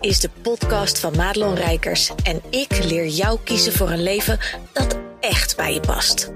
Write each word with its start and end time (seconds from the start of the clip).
is 0.00 0.20
de 0.20 0.30
podcast 0.42 0.98
van 0.98 1.16
Madelon 1.16 1.54
Rijkers 1.54 2.12
en 2.22 2.42
ik 2.50 2.84
leer 2.84 3.06
jou 3.06 3.38
kiezen 3.44 3.72
voor 3.72 3.90
een 3.90 4.02
leven 4.02 4.38
dat 4.72 4.98
echt 5.20 5.56
bij 5.56 5.74
je 5.74 5.80
past. 5.80 6.32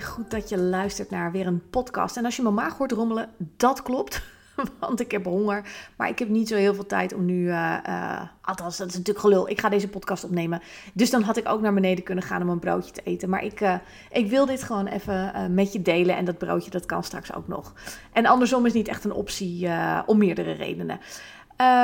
Goed 0.00 0.30
dat 0.30 0.48
je 0.48 0.58
luistert 0.58 1.10
naar 1.10 1.32
weer 1.32 1.46
een 1.46 1.70
podcast. 1.70 2.16
En 2.16 2.24
als 2.24 2.36
je 2.36 2.42
mijn 2.42 2.54
maag 2.54 2.76
hoort 2.76 2.92
rommelen, 2.92 3.28
dat 3.56 3.82
klopt. 3.82 4.22
Want 4.80 5.00
ik 5.00 5.10
heb 5.10 5.24
honger. 5.24 5.64
Maar 5.96 6.08
ik 6.08 6.18
heb 6.18 6.28
niet 6.28 6.48
zo 6.48 6.56
heel 6.56 6.74
veel 6.74 6.86
tijd 6.86 7.14
om 7.14 7.24
nu. 7.24 7.46
Uh, 7.46 7.76
uh, 7.88 8.20
althans, 8.40 8.76
dat 8.76 8.88
is 8.88 8.92
natuurlijk 8.96 9.24
gelul. 9.24 9.48
Ik 9.48 9.60
ga 9.60 9.68
deze 9.68 9.88
podcast 9.88 10.24
opnemen. 10.24 10.62
Dus 10.92 11.10
dan 11.10 11.22
had 11.22 11.36
ik 11.36 11.48
ook 11.48 11.60
naar 11.60 11.74
beneden 11.74 12.04
kunnen 12.04 12.24
gaan 12.24 12.42
om 12.42 12.48
een 12.48 12.58
broodje 12.58 12.92
te 12.92 13.02
eten. 13.04 13.28
Maar 13.28 13.44
ik, 13.44 13.60
uh, 13.60 13.74
ik 14.10 14.28
wil 14.28 14.46
dit 14.46 14.62
gewoon 14.62 14.86
even 14.86 15.54
met 15.54 15.72
je 15.72 15.82
delen. 15.82 16.16
En 16.16 16.24
dat 16.24 16.38
broodje, 16.38 16.70
dat 16.70 16.86
kan 16.86 17.04
straks 17.04 17.34
ook 17.34 17.48
nog. 17.48 17.72
En 18.12 18.26
andersom 18.26 18.66
is 18.66 18.72
niet 18.72 18.88
echt 18.88 19.04
een 19.04 19.12
optie 19.12 19.68
om 20.06 20.18
meerdere 20.18 20.52
redenen. 20.52 21.00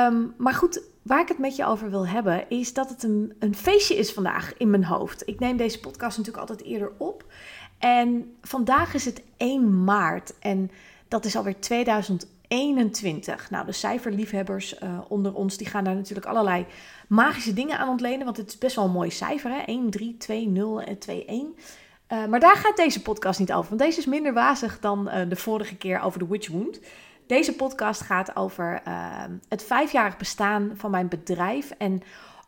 Um, 0.07 0.33
maar 0.37 0.53
goed, 0.53 0.81
waar 1.01 1.21
ik 1.21 1.27
het 1.27 1.37
met 1.37 1.55
je 1.55 1.65
over 1.65 1.89
wil 1.89 2.07
hebben, 2.07 2.49
is 2.49 2.73
dat 2.73 2.89
het 2.89 3.03
een, 3.03 3.33
een 3.39 3.55
feestje 3.55 3.95
is 3.95 4.13
vandaag 4.13 4.53
in 4.57 4.69
mijn 4.69 4.85
hoofd. 4.85 5.27
Ik 5.27 5.39
neem 5.39 5.57
deze 5.57 5.79
podcast 5.79 6.17
natuurlijk 6.17 6.49
altijd 6.49 6.67
eerder 6.67 6.91
op. 6.97 7.25
En 7.79 8.35
vandaag 8.41 8.93
is 8.93 9.05
het 9.05 9.21
1 9.37 9.83
maart 9.83 10.33
en 10.39 10.71
dat 11.07 11.25
is 11.25 11.35
alweer 11.35 11.59
2021. 12.51 13.49
Nou, 13.49 13.65
de 13.65 13.71
cijferliefhebbers 13.71 14.79
uh, 14.79 14.99
onder 15.07 15.33
ons 15.33 15.57
die 15.57 15.67
gaan 15.67 15.83
daar 15.83 15.95
natuurlijk 15.95 16.27
allerlei 16.27 16.65
magische 17.07 17.53
dingen 17.53 17.77
aan 17.77 17.89
ontlenen, 17.89 18.25
want 18.25 18.37
het 18.37 18.47
is 18.47 18.57
best 18.57 18.75
wel 18.75 18.85
een 18.85 18.91
mooi 18.91 19.11
cijfer, 19.11 19.51
hè? 19.51 19.57
1, 19.57 19.89
3, 19.89 20.17
2, 20.17 20.47
0 20.47 20.81
en 20.81 20.97
2, 20.97 21.25
1. 21.25 21.55
Uh, 22.07 22.25
maar 22.25 22.39
daar 22.39 22.55
gaat 22.55 22.77
deze 22.77 23.01
podcast 23.01 23.39
niet 23.39 23.53
over, 23.53 23.69
want 23.69 23.81
deze 23.81 23.99
is 23.99 24.05
minder 24.05 24.33
wazig 24.33 24.79
dan 24.79 25.07
uh, 25.07 25.29
de 25.29 25.35
vorige 25.35 25.75
keer 25.75 26.01
over 26.01 26.19
de 26.19 26.27
Witch 26.27 26.49
Wound. 26.49 26.79
Deze 27.27 27.55
podcast 27.55 28.01
gaat 28.01 28.35
over 28.35 28.81
het 29.47 29.63
vijfjarig 29.63 30.17
bestaan 30.17 30.71
van 30.75 30.91
mijn 30.91 31.07
bedrijf 31.07 31.71
en 31.77 32.01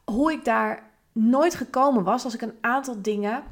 hoe 0.05 0.31
ik 0.31 0.45
daar 0.45 0.83
nooit 1.11 1.55
gekomen 1.55 2.03
was 2.03 2.23
als 2.23 2.33
ik 2.33 2.41
een 2.41 2.57
aantal 2.61 3.01
dingen 3.01 3.43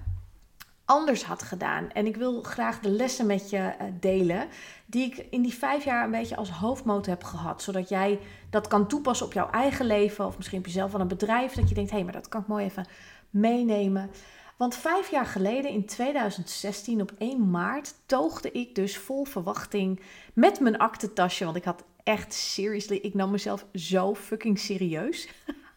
anders 0.92 1.24
had 1.24 1.44
gedaan. 1.44 1.92
En 1.92 2.06
ik 2.06 2.16
wil 2.16 2.42
graag 2.42 2.80
de 2.80 2.90
lessen 2.90 3.26
met 3.26 3.50
je 3.50 3.58
uh, 3.58 3.88
delen 4.00 4.48
die 4.86 5.06
ik 5.06 5.26
in 5.30 5.42
die 5.42 5.54
vijf 5.54 5.84
jaar 5.84 6.04
een 6.04 6.12
beetje 6.12 6.36
als 6.36 6.50
hoofdmoot 6.50 7.06
heb 7.06 7.24
gehad. 7.24 7.62
Zodat 7.62 7.90
jij 7.90 8.20
dat 8.50 8.68
kan 8.68 8.88
toepassen 8.88 9.26
op 9.26 9.34
jouw 9.34 9.50
eigen 9.50 9.86
leven 9.86 10.26
of 10.26 10.38
misschien 10.38 10.60
op 10.60 10.66
jezelf 10.66 10.92
van 10.92 11.02
een 11.02 11.08
bedrijf. 11.08 11.54
Dat 11.54 11.70
je 11.70 11.76
denkt, 11.76 11.90
hé, 11.90 11.96
hey, 11.96 12.06
maar 12.06 12.14
dat 12.14 12.30
kan 12.30 12.42
ik 12.42 12.48
mooi 12.48 12.66
even 12.66 12.86
meenemen. 13.30 14.12
Want 14.58 14.76
vijf 14.76 15.12
jaar 15.12 15.26
geleden, 15.26 15.72
in 15.72 15.86
2016, 15.86 17.02
op 17.02 17.12
1 17.18 17.50
maart, 17.50 17.94
toogde 18.06 18.52
ik 18.52 18.76
dus 18.76 18.98
vol 18.98 19.24
verwachting 19.24 20.02
met 20.34 20.60
mijn 20.60 20.78
aktentasje. 20.78 21.46
Want 21.46 21.58
ik 21.58 21.64
had 21.64 21.84
echt, 22.04 22.34
seriously, 22.34 22.96
ik 22.96 23.14
nam 23.14 23.32
mezelf 23.32 23.66
zo 23.74 24.16
fucking 24.16 24.60
serieus. 24.60 25.28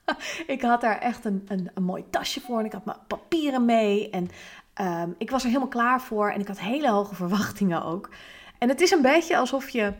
ik 0.46 0.62
had 0.62 0.80
daar 0.80 0.98
echt 0.98 1.24
een, 1.24 1.44
een, 1.48 1.70
een 1.74 1.82
mooi 1.82 2.04
tasje 2.10 2.40
voor 2.40 2.58
en 2.58 2.64
ik 2.64 2.72
had 2.72 2.84
mijn 2.84 2.98
papieren 3.06 3.64
mee. 3.64 4.10
En 4.10 4.30
Um, 4.80 5.14
ik 5.18 5.30
was 5.30 5.42
er 5.42 5.48
helemaal 5.48 5.68
klaar 5.68 6.00
voor 6.00 6.30
en 6.30 6.40
ik 6.40 6.48
had 6.48 6.60
hele 6.60 6.90
hoge 6.90 7.14
verwachtingen 7.24 7.84
ook. 7.84 8.08
En 8.58 8.68
het 8.68 8.80
is 8.80 8.90
een 8.90 9.02
beetje 9.02 9.36
alsof 9.36 9.68
je. 9.68 9.92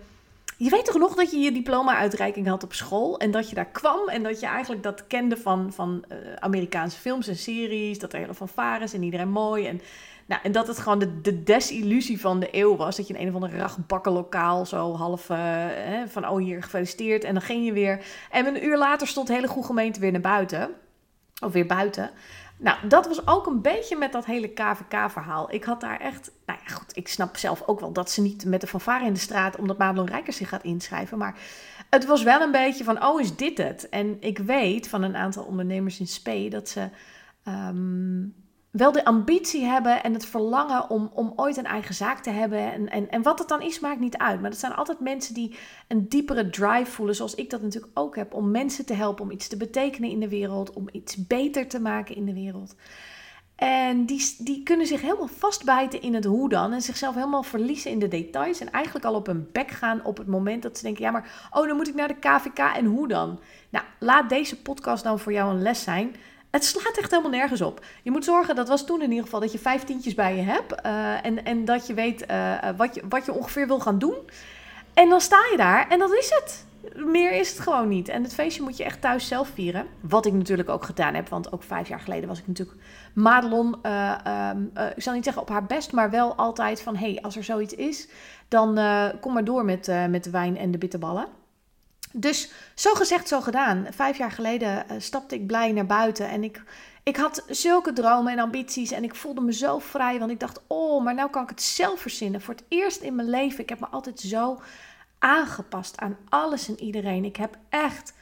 Je 0.56 0.70
weet 0.70 0.84
toch 0.84 0.98
nog 0.98 1.14
dat 1.14 1.30
je 1.30 1.38
je 1.38 1.52
diploma-uitreiking 1.52 2.46
had 2.46 2.62
op 2.62 2.72
school 2.72 3.18
en 3.18 3.30
dat 3.30 3.48
je 3.48 3.54
daar 3.54 3.70
kwam 3.70 4.08
en 4.08 4.22
dat 4.22 4.40
je 4.40 4.46
eigenlijk 4.46 4.82
dat 4.82 5.06
kende 5.06 5.36
van, 5.36 5.72
van 5.72 6.04
uh, 6.08 6.16
Amerikaanse 6.38 6.98
films 6.98 7.28
en 7.28 7.36
series, 7.36 7.98
dat 7.98 8.12
er 8.12 8.18
hele 8.18 8.34
fanfares 8.34 8.92
en 8.92 9.02
iedereen 9.02 9.28
mooi 9.28 9.66
en, 9.66 9.80
nou, 10.26 10.40
en 10.42 10.52
dat 10.52 10.66
het 10.66 10.78
gewoon 10.78 10.98
de, 10.98 11.20
de 11.20 11.42
desillusie 11.42 12.20
van 12.20 12.40
de 12.40 12.48
eeuw 12.52 12.76
was, 12.76 12.96
dat 12.96 13.08
je 13.08 13.14
in 13.14 13.20
een 13.20 13.28
of 13.28 13.34
ander 13.42 13.58
ragbakkenlokaal 13.58 14.66
zo 14.66 14.94
half 14.94 15.28
hè, 15.28 16.08
van 16.08 16.28
oh 16.28 16.38
hier 16.38 16.62
gefeliciteerd 16.62 17.24
en 17.24 17.34
dan 17.34 17.42
ging 17.42 17.64
je 17.64 17.72
weer 17.72 18.04
en 18.30 18.46
een 18.46 18.64
uur 18.64 18.78
later 18.78 19.06
stond 19.06 19.26
de 19.26 19.32
hele 19.32 19.48
goede 19.48 19.66
gemeente 19.66 20.00
weer 20.00 20.12
naar 20.12 20.20
buiten, 20.20 20.70
of 21.42 21.52
weer 21.52 21.66
buiten. 21.66 22.10
Nou, 22.56 22.88
dat 22.88 23.06
was 23.06 23.26
ook 23.26 23.46
een 23.46 23.60
beetje 23.60 23.96
met 23.96 24.12
dat 24.12 24.24
hele 24.24 24.48
KVK-verhaal. 24.48 25.52
Ik 25.52 25.64
had 25.64 25.80
daar 25.80 26.00
echt, 26.00 26.30
nou 26.46 26.58
ja, 26.66 26.74
goed, 26.74 26.96
ik 26.96 27.08
snap 27.08 27.36
zelf 27.36 27.62
ook 27.66 27.80
wel 27.80 27.92
dat 27.92 28.10
ze 28.10 28.22
niet 28.22 28.44
met 28.44 28.60
de 28.60 28.66
fanfare 28.66 29.04
in 29.04 29.12
de 29.12 29.18
straat, 29.18 29.56
omdat 29.56 29.78
Madelon 29.78 30.08
Rijkers 30.08 30.36
zich 30.36 30.48
gaat 30.48 30.64
inschrijven. 30.64 31.18
Maar 31.18 31.38
het 31.90 32.06
was 32.06 32.22
wel 32.22 32.40
een 32.40 32.50
beetje 32.50 32.84
van, 32.84 33.04
oh, 33.04 33.20
is 33.20 33.36
dit 33.36 33.58
het? 33.58 33.88
En 33.88 34.16
ik 34.20 34.38
weet 34.38 34.88
van 34.88 35.02
een 35.02 35.16
aantal 35.16 35.44
ondernemers 35.44 36.00
in 36.00 36.06
Spee 36.06 36.50
dat 36.50 36.68
ze 36.68 36.88
um, 37.48 38.34
wel 38.74 38.92
de 38.92 39.04
ambitie 39.04 39.64
hebben 39.64 40.02
en 40.02 40.12
het 40.12 40.26
verlangen 40.26 40.90
om, 40.90 41.10
om 41.12 41.32
ooit 41.36 41.56
een 41.56 41.64
eigen 41.64 41.94
zaak 41.94 42.18
te 42.18 42.30
hebben. 42.30 42.72
En, 42.72 42.88
en, 42.90 43.10
en 43.10 43.22
wat 43.22 43.38
het 43.38 43.48
dan 43.48 43.62
is, 43.62 43.80
maakt 43.80 44.00
niet 44.00 44.16
uit. 44.16 44.40
Maar 44.40 44.50
dat 44.50 44.58
zijn 44.58 44.74
altijd 44.74 45.00
mensen 45.00 45.34
die 45.34 45.56
een 45.88 46.08
diepere 46.08 46.50
drive 46.50 46.90
voelen, 46.90 47.14
zoals 47.14 47.34
ik 47.34 47.50
dat 47.50 47.62
natuurlijk 47.62 47.98
ook 47.98 48.16
heb, 48.16 48.34
om 48.34 48.50
mensen 48.50 48.86
te 48.86 48.94
helpen, 48.94 49.24
om 49.24 49.30
iets 49.30 49.48
te 49.48 49.56
betekenen 49.56 50.10
in 50.10 50.20
de 50.20 50.28
wereld, 50.28 50.72
om 50.72 50.88
iets 50.92 51.26
beter 51.26 51.68
te 51.68 51.80
maken 51.80 52.16
in 52.16 52.24
de 52.24 52.34
wereld. 52.34 52.74
En 53.54 54.06
die, 54.06 54.36
die 54.38 54.62
kunnen 54.62 54.86
zich 54.86 55.00
helemaal 55.00 55.26
vastbijten 55.26 56.02
in 56.02 56.14
het 56.14 56.24
hoe 56.24 56.48
dan. 56.48 56.72
En 56.72 56.82
zichzelf 56.82 57.14
helemaal 57.14 57.42
verliezen 57.42 57.90
in 57.90 57.98
de 57.98 58.08
details. 58.08 58.60
En 58.60 58.70
eigenlijk 58.70 59.04
al 59.04 59.14
op 59.14 59.26
hun 59.26 59.48
bek 59.52 59.70
gaan 59.70 60.04
op 60.04 60.16
het 60.16 60.26
moment 60.26 60.62
dat 60.62 60.76
ze 60.76 60.84
denken: 60.84 61.04
ja, 61.04 61.10
maar 61.10 61.48
oh, 61.50 61.66
dan 61.66 61.76
moet 61.76 61.88
ik 61.88 61.94
naar 61.94 62.08
de 62.08 62.18
KVK 62.18 62.58
en 62.58 62.84
hoe 62.84 63.08
dan? 63.08 63.40
Nou, 63.70 63.84
laat 63.98 64.28
deze 64.28 64.62
podcast 64.62 65.04
dan 65.04 65.18
voor 65.18 65.32
jou 65.32 65.50
een 65.50 65.62
les 65.62 65.82
zijn. 65.82 66.14
Het 66.54 66.64
slaat 66.64 66.96
echt 66.96 67.10
helemaal 67.10 67.30
nergens 67.30 67.60
op. 67.60 67.84
Je 68.02 68.10
moet 68.10 68.24
zorgen, 68.24 68.54
dat 68.54 68.68
was 68.68 68.86
toen 68.86 69.02
in 69.02 69.08
ieder 69.08 69.24
geval, 69.24 69.40
dat 69.40 69.52
je 69.52 69.58
vijf 69.58 69.84
tientjes 69.84 70.14
bij 70.14 70.36
je 70.36 70.42
hebt. 70.42 70.86
Uh, 70.86 71.24
en, 71.24 71.44
en 71.44 71.64
dat 71.64 71.86
je 71.86 71.94
weet 71.94 72.30
uh, 72.30 72.58
wat, 72.76 72.94
je, 72.94 73.02
wat 73.08 73.24
je 73.24 73.32
ongeveer 73.32 73.66
wil 73.66 73.80
gaan 73.80 73.98
doen. 73.98 74.14
En 74.94 75.08
dan 75.08 75.20
sta 75.20 75.36
je 75.50 75.56
daar 75.56 75.88
en 75.88 75.98
dat 75.98 76.12
is 76.12 76.30
het. 76.30 76.66
Meer 77.06 77.32
is 77.32 77.50
het 77.50 77.60
gewoon 77.60 77.88
niet. 77.88 78.08
En 78.08 78.22
het 78.22 78.34
feestje 78.34 78.62
moet 78.62 78.76
je 78.76 78.84
echt 78.84 79.00
thuis 79.00 79.28
zelf 79.28 79.48
vieren. 79.54 79.86
Wat 80.00 80.26
ik 80.26 80.32
natuurlijk 80.32 80.68
ook 80.68 80.84
gedaan 80.84 81.14
heb. 81.14 81.28
Want 81.28 81.52
ook 81.52 81.62
vijf 81.62 81.88
jaar 81.88 82.00
geleden 82.00 82.28
was 82.28 82.38
ik 82.38 82.46
natuurlijk 82.46 82.78
Madelon. 83.14 83.76
Uh, 83.82 84.50
ik 84.96 85.02
zal 85.02 85.14
niet 85.14 85.24
zeggen 85.24 85.42
op 85.42 85.48
haar 85.48 85.66
best, 85.66 85.92
maar 85.92 86.10
wel 86.10 86.34
altijd 86.34 86.82
van... 86.82 86.96
hé, 86.96 87.12
hey, 87.12 87.22
als 87.22 87.36
er 87.36 87.44
zoiets 87.44 87.74
is, 87.74 88.08
dan 88.48 88.78
kom 89.20 89.32
maar 89.32 89.44
door 89.44 89.64
met, 89.64 89.92
met 90.08 90.24
de 90.24 90.30
wijn 90.30 90.56
en 90.56 90.70
de 90.70 90.78
bitterballen. 90.78 91.26
Dus 92.16 92.50
zo 92.74 92.94
gezegd, 92.94 93.28
zo 93.28 93.40
gedaan. 93.40 93.86
Vijf 93.90 94.18
jaar 94.18 94.30
geleden 94.30 94.84
uh, 94.90 94.96
stapte 94.98 95.34
ik 95.34 95.46
blij 95.46 95.72
naar 95.72 95.86
buiten 95.86 96.28
en 96.28 96.44
ik, 96.44 96.62
ik 97.02 97.16
had 97.16 97.44
zulke 97.48 97.92
dromen 97.92 98.32
en 98.32 98.38
ambities 98.38 98.90
en 98.90 99.04
ik 99.04 99.14
voelde 99.14 99.40
me 99.40 99.52
zo 99.52 99.78
vrij, 99.78 100.18
want 100.18 100.30
ik 100.30 100.40
dacht, 100.40 100.60
oh, 100.66 101.04
maar 101.04 101.14
nou 101.14 101.30
kan 101.30 101.42
ik 101.42 101.48
het 101.48 101.62
zelf 101.62 102.00
verzinnen. 102.00 102.40
Voor 102.40 102.54
het 102.54 102.64
eerst 102.68 103.00
in 103.00 103.14
mijn 103.14 103.30
leven, 103.30 103.60
ik 103.60 103.68
heb 103.68 103.80
me 103.80 103.86
altijd 103.86 104.20
zo 104.20 104.60
aangepast 105.18 105.98
aan 105.98 106.16
alles 106.28 106.68
en 106.68 106.80
iedereen. 106.80 107.24
Ik 107.24 107.36
heb 107.36 107.56
echt 107.68 108.12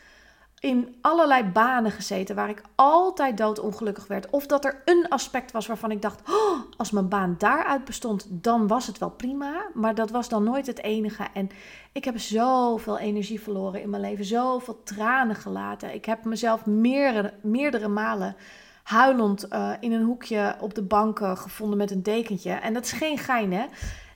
in 0.62 0.94
allerlei 1.00 1.44
banen 1.44 1.90
gezeten 1.90 2.34
waar 2.34 2.48
ik 2.48 2.62
altijd 2.74 3.36
doodongelukkig 3.36 4.06
werd. 4.06 4.30
Of 4.30 4.46
dat 4.46 4.64
er 4.64 4.82
een 4.84 5.06
aspect 5.08 5.52
was 5.52 5.66
waarvan 5.66 5.90
ik 5.90 6.02
dacht: 6.02 6.20
oh, 6.28 6.58
als 6.76 6.90
mijn 6.90 7.08
baan 7.08 7.34
daaruit 7.38 7.84
bestond, 7.84 8.26
dan 8.30 8.66
was 8.66 8.86
het 8.86 8.98
wel 8.98 9.10
prima. 9.10 9.66
Maar 9.74 9.94
dat 9.94 10.10
was 10.10 10.28
dan 10.28 10.44
nooit 10.44 10.66
het 10.66 10.82
enige. 10.82 11.26
En 11.34 11.50
ik 11.92 12.04
heb 12.04 12.18
zoveel 12.18 12.98
energie 12.98 13.40
verloren 13.40 13.82
in 13.82 13.90
mijn 13.90 14.02
leven, 14.02 14.24
zoveel 14.24 14.82
tranen 14.82 15.36
gelaten. 15.36 15.94
Ik 15.94 16.04
heb 16.04 16.24
mezelf 16.24 16.66
meerdere, 16.66 17.34
meerdere 17.40 17.88
malen 17.88 18.36
huilend 18.82 19.46
uh, 19.52 19.72
in 19.80 19.92
een 19.92 20.04
hoekje 20.04 20.56
op 20.60 20.74
de 20.74 20.82
bank 20.82 21.18
gevonden 21.18 21.78
met 21.78 21.90
een 21.90 22.02
dekentje. 22.02 22.52
En 22.52 22.74
dat 22.74 22.84
is 22.84 22.92
geen 22.92 23.18
gein, 23.18 23.52
hè? 23.52 23.64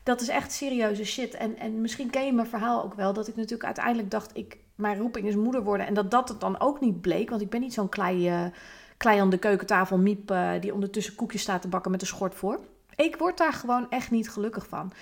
Dat 0.03 0.21
is 0.21 0.29
echt 0.29 0.53
serieuze 0.53 1.05
shit. 1.05 1.35
En, 1.35 1.59
en 1.59 1.81
misschien 1.81 2.11
ken 2.11 2.27
je 2.27 2.33
mijn 2.33 2.47
verhaal 2.47 2.85
ook 2.85 2.95
wel. 2.95 3.13
Dat 3.13 3.29
ik 3.29 3.37
natuurlijk 3.37 3.65
uiteindelijk 3.65 4.11
dacht: 4.11 4.31
ik, 4.35 4.59
mijn 4.77 4.99
roeping 4.99 5.27
is 5.27 5.35
moeder 5.35 5.63
worden. 5.63 5.87
En 5.87 5.95
dat 5.95 6.11
dat 6.11 6.29
het 6.29 6.41
dan 6.41 6.61
ook 6.61 6.81
niet 6.81 7.01
bleek. 7.01 7.31
Want 7.31 7.43
ik 7.43 7.51
ben 7.51 7.61
niet 7.61 7.75
zo'n 7.75 7.89
klei, 7.89 8.31
uh, 8.31 9.21
aan 9.21 9.31
de 9.31 9.39
keukentafel 9.39 9.99
miep 9.99 10.31
uh, 10.31 10.51
die 10.61 10.75
ondertussen 10.75 11.15
koekjes 11.15 11.43
staat 11.43 11.63
te 11.63 11.69
bakken 11.69 11.91
met 11.91 12.01
een 12.01 12.07
schort 12.07 12.35
voor. 12.35 12.61
Ik 12.97 13.17
word 13.17 13.39
daar 13.39 13.53
gewoon 13.53 13.91
echt 13.91 14.11
niet 14.11 14.31
gelukkig 14.31 14.67
van. 14.69 14.93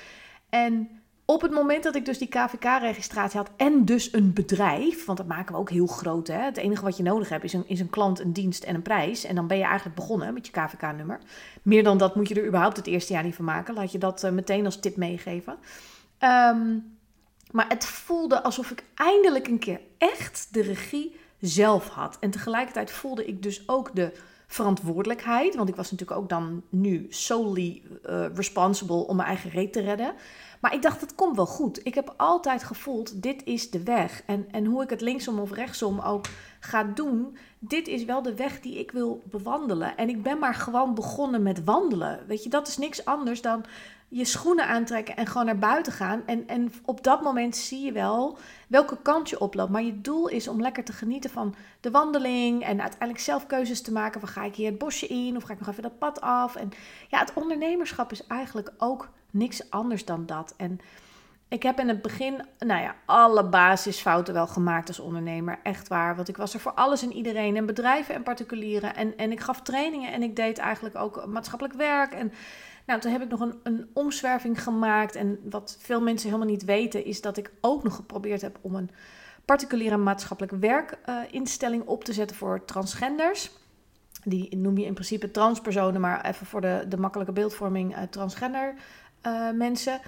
En 0.48 0.88
op 1.24 1.42
het 1.42 1.50
moment 1.50 1.82
dat 1.82 1.94
ik 1.94 2.04
dus 2.04 2.18
die 2.18 2.28
KVK-registratie 2.28 3.38
had 3.38 3.50
en 3.56 3.84
dus 3.84 4.12
een 4.12 4.32
bedrijf, 4.32 5.04
want 5.04 5.18
dat 5.18 5.26
maken 5.26 5.54
we 5.54 5.60
ook 5.60 5.70
heel 5.70 5.86
groot. 5.86 6.26
Hè? 6.26 6.38
Het 6.38 6.56
enige 6.56 6.82
wat 6.82 6.96
je 6.96 7.02
nodig 7.02 7.28
hebt 7.28 7.44
is 7.44 7.52
een, 7.52 7.68
is 7.68 7.80
een 7.80 7.90
klant, 7.90 8.20
een 8.20 8.32
dienst 8.32 8.64
en 8.64 8.74
een 8.74 8.82
prijs. 8.82 9.24
En 9.24 9.34
dan 9.34 9.46
ben 9.46 9.56
je 9.56 9.64
eigenlijk 9.64 9.96
begonnen 9.96 10.34
met 10.34 10.46
je 10.46 10.52
KVK-nummer. 10.52 11.18
Meer 11.62 11.82
dan 11.82 11.98
dat 11.98 12.14
moet 12.14 12.28
je 12.28 12.34
er 12.34 12.46
überhaupt 12.46 12.76
het 12.76 12.86
eerste 12.86 13.12
jaar 13.12 13.24
niet 13.24 13.34
van 13.34 13.44
maken. 13.44 13.74
Laat 13.74 13.92
je 13.92 13.98
dat 13.98 14.24
uh, 14.24 14.30
meteen 14.30 14.64
als 14.64 14.80
tip 14.80 14.96
meegeven. 14.96 15.56
Um, 16.20 16.96
maar 17.54 17.68
het 17.68 17.86
voelde 17.86 18.42
alsof 18.42 18.70
ik 18.70 18.84
eindelijk 18.94 19.48
een 19.48 19.58
keer 19.58 19.80
echt 19.98 20.48
de 20.50 20.62
regie 20.62 21.16
zelf 21.40 21.88
had. 21.88 22.16
En 22.20 22.30
tegelijkertijd 22.30 22.90
voelde 22.90 23.24
ik 23.24 23.42
dus 23.42 23.68
ook 23.68 23.94
de 23.94 24.12
verantwoordelijkheid. 24.46 25.54
Want 25.54 25.68
ik 25.68 25.76
was 25.76 25.90
natuurlijk 25.90 26.20
ook 26.20 26.28
dan 26.28 26.62
nu 26.68 27.06
solely 27.08 27.82
uh, 28.06 28.26
responsible 28.34 29.06
om 29.06 29.16
mijn 29.16 29.28
eigen 29.28 29.50
reet 29.50 29.72
te 29.72 29.80
redden. 29.80 30.14
Maar 30.60 30.74
ik 30.74 30.82
dacht, 30.82 31.00
dat 31.00 31.14
komt 31.14 31.36
wel 31.36 31.46
goed. 31.46 31.86
Ik 31.86 31.94
heb 31.94 32.14
altijd 32.16 32.64
gevoeld, 32.64 33.22
dit 33.22 33.44
is 33.44 33.70
de 33.70 33.82
weg. 33.82 34.22
En, 34.26 34.46
en 34.50 34.64
hoe 34.64 34.82
ik 34.82 34.90
het 34.90 35.00
linksom 35.00 35.38
of 35.38 35.52
rechtsom 35.52 36.00
ook 36.00 36.26
ga 36.60 36.84
doen, 36.84 37.36
dit 37.58 37.88
is 37.88 38.04
wel 38.04 38.22
de 38.22 38.34
weg 38.34 38.60
die 38.60 38.78
ik 38.78 38.90
wil 38.90 39.22
bewandelen. 39.24 39.96
En 39.96 40.08
ik 40.08 40.22
ben 40.22 40.38
maar 40.38 40.54
gewoon 40.54 40.94
begonnen 40.94 41.42
met 41.42 41.64
wandelen. 41.64 42.20
Weet 42.26 42.42
je, 42.42 42.48
dat 42.48 42.68
is 42.68 42.78
niks 42.78 43.04
anders 43.04 43.42
dan 43.42 43.64
je 44.16 44.25
schoenen 44.25 44.66
aantrekken 44.66 45.16
en 45.16 45.26
gewoon 45.26 45.46
naar 45.46 45.58
buiten 45.58 45.93
gaan. 45.93 46.22
En, 46.26 46.49
en 46.49 46.72
op 46.84 47.05
dat 47.05 47.22
moment 47.22 47.56
zie 47.56 47.84
je 47.84 47.93
wel 47.93 48.38
welke 48.69 48.99
kant 49.02 49.28
je 49.28 49.40
oploopt. 49.40 49.70
Maar 49.70 49.82
je 49.82 50.00
doel 50.00 50.28
is 50.28 50.49
om 50.49 50.61
lekker 50.61 50.84
te 50.84 50.93
genieten 50.93 51.31
van 51.31 51.55
de 51.81 51.90
wandeling 51.90 52.62
en 52.62 52.81
uiteindelijk 52.81 53.20
zelf 53.20 53.46
keuzes 53.46 53.82
te 53.82 53.93
maken. 53.93 54.20
Van 54.20 54.28
ga 54.28 54.44
ik 54.44 54.55
hier 54.55 54.70
het 54.70 54.78
bosje 54.78 55.06
in 55.06 55.37
of 55.37 55.43
ga 55.43 55.52
ik 55.52 55.58
nog 55.58 55.69
even 55.69 55.82
dat 55.82 55.99
pad 55.99 56.20
af? 56.20 56.56
En 56.56 56.70
ja, 57.08 57.19
het 57.19 57.32
ondernemerschap 57.34 58.12
is 58.12 58.26
eigenlijk 58.26 58.72
ook 58.78 59.08
niks 59.31 59.70
anders 59.70 60.05
dan 60.05 60.26
dat. 60.26 60.55
En 60.56 60.81
ik 61.49 61.62
heb 61.62 61.78
in 61.78 61.88
het 61.88 62.02
begin, 62.02 62.43
nou 62.58 62.82
ja, 62.82 62.94
alle 63.05 63.44
basisfouten 63.44 64.34
wel 64.34 64.46
gemaakt 64.46 64.88
als 64.88 65.00
ondernemer. 65.00 65.58
Echt 65.62 65.88
waar. 65.88 66.17
Want 66.17 66.28
ik 66.28 66.37
was 66.37 66.55
er 66.55 66.60
voor 66.60 66.75
alles 66.75 67.02
en 67.02 67.12
iedereen. 67.12 67.56
En 67.56 67.67
bedrijven 67.67 68.14
en 68.14 68.22
particulieren. 68.22 68.96
En, 68.96 69.17
en 69.17 69.32
ik 69.32 69.40
gaf 69.40 69.62
trainingen 69.62 70.12
en 70.12 70.22
ik 70.22 70.37
deed 70.37 70.58
eigenlijk 70.58 70.96
ook 70.96 71.26
maatschappelijk 71.26 71.75
werk. 71.75 72.12
En 72.12 72.32
nou, 72.86 73.00
toen 73.00 73.12
heb 73.12 73.22
ik 73.22 73.28
nog 73.28 73.40
een, 73.40 73.54
een 73.62 73.90
omzwerving 73.92 74.62
gemaakt. 74.62 75.14
En 75.14 75.38
wat 75.50 75.76
veel 75.81 76.00
mensen 76.00 76.28
helemaal 76.28 76.50
niet 76.50 76.64
weten, 76.64 77.04
is 77.04 77.20
dat 77.20 77.36
ik 77.36 77.50
ook 77.60 77.82
nog 77.82 77.94
geprobeerd 77.94 78.40
heb 78.40 78.58
om 78.60 78.75
een 78.75 78.90
particuliere 79.44 79.96
maatschappelijk 79.96 80.52
werkinstelling 80.60 81.86
op 81.86 82.04
te 82.04 82.12
zetten 82.12 82.36
voor 82.36 82.64
transgenders. 82.64 83.50
Die 84.25 84.56
noem 84.56 84.78
je 84.78 84.84
in 84.84 84.94
principe 84.94 85.31
transpersonen, 85.31 86.00
maar 86.00 86.25
even 86.25 86.46
voor 86.46 86.60
de, 86.60 86.84
de 86.88 86.96
makkelijke 86.96 87.32
beeldvorming 87.32 87.96
uh, 87.96 88.02
transgender 88.02 88.75
uh, 89.26 89.50
mensen. 89.50 90.00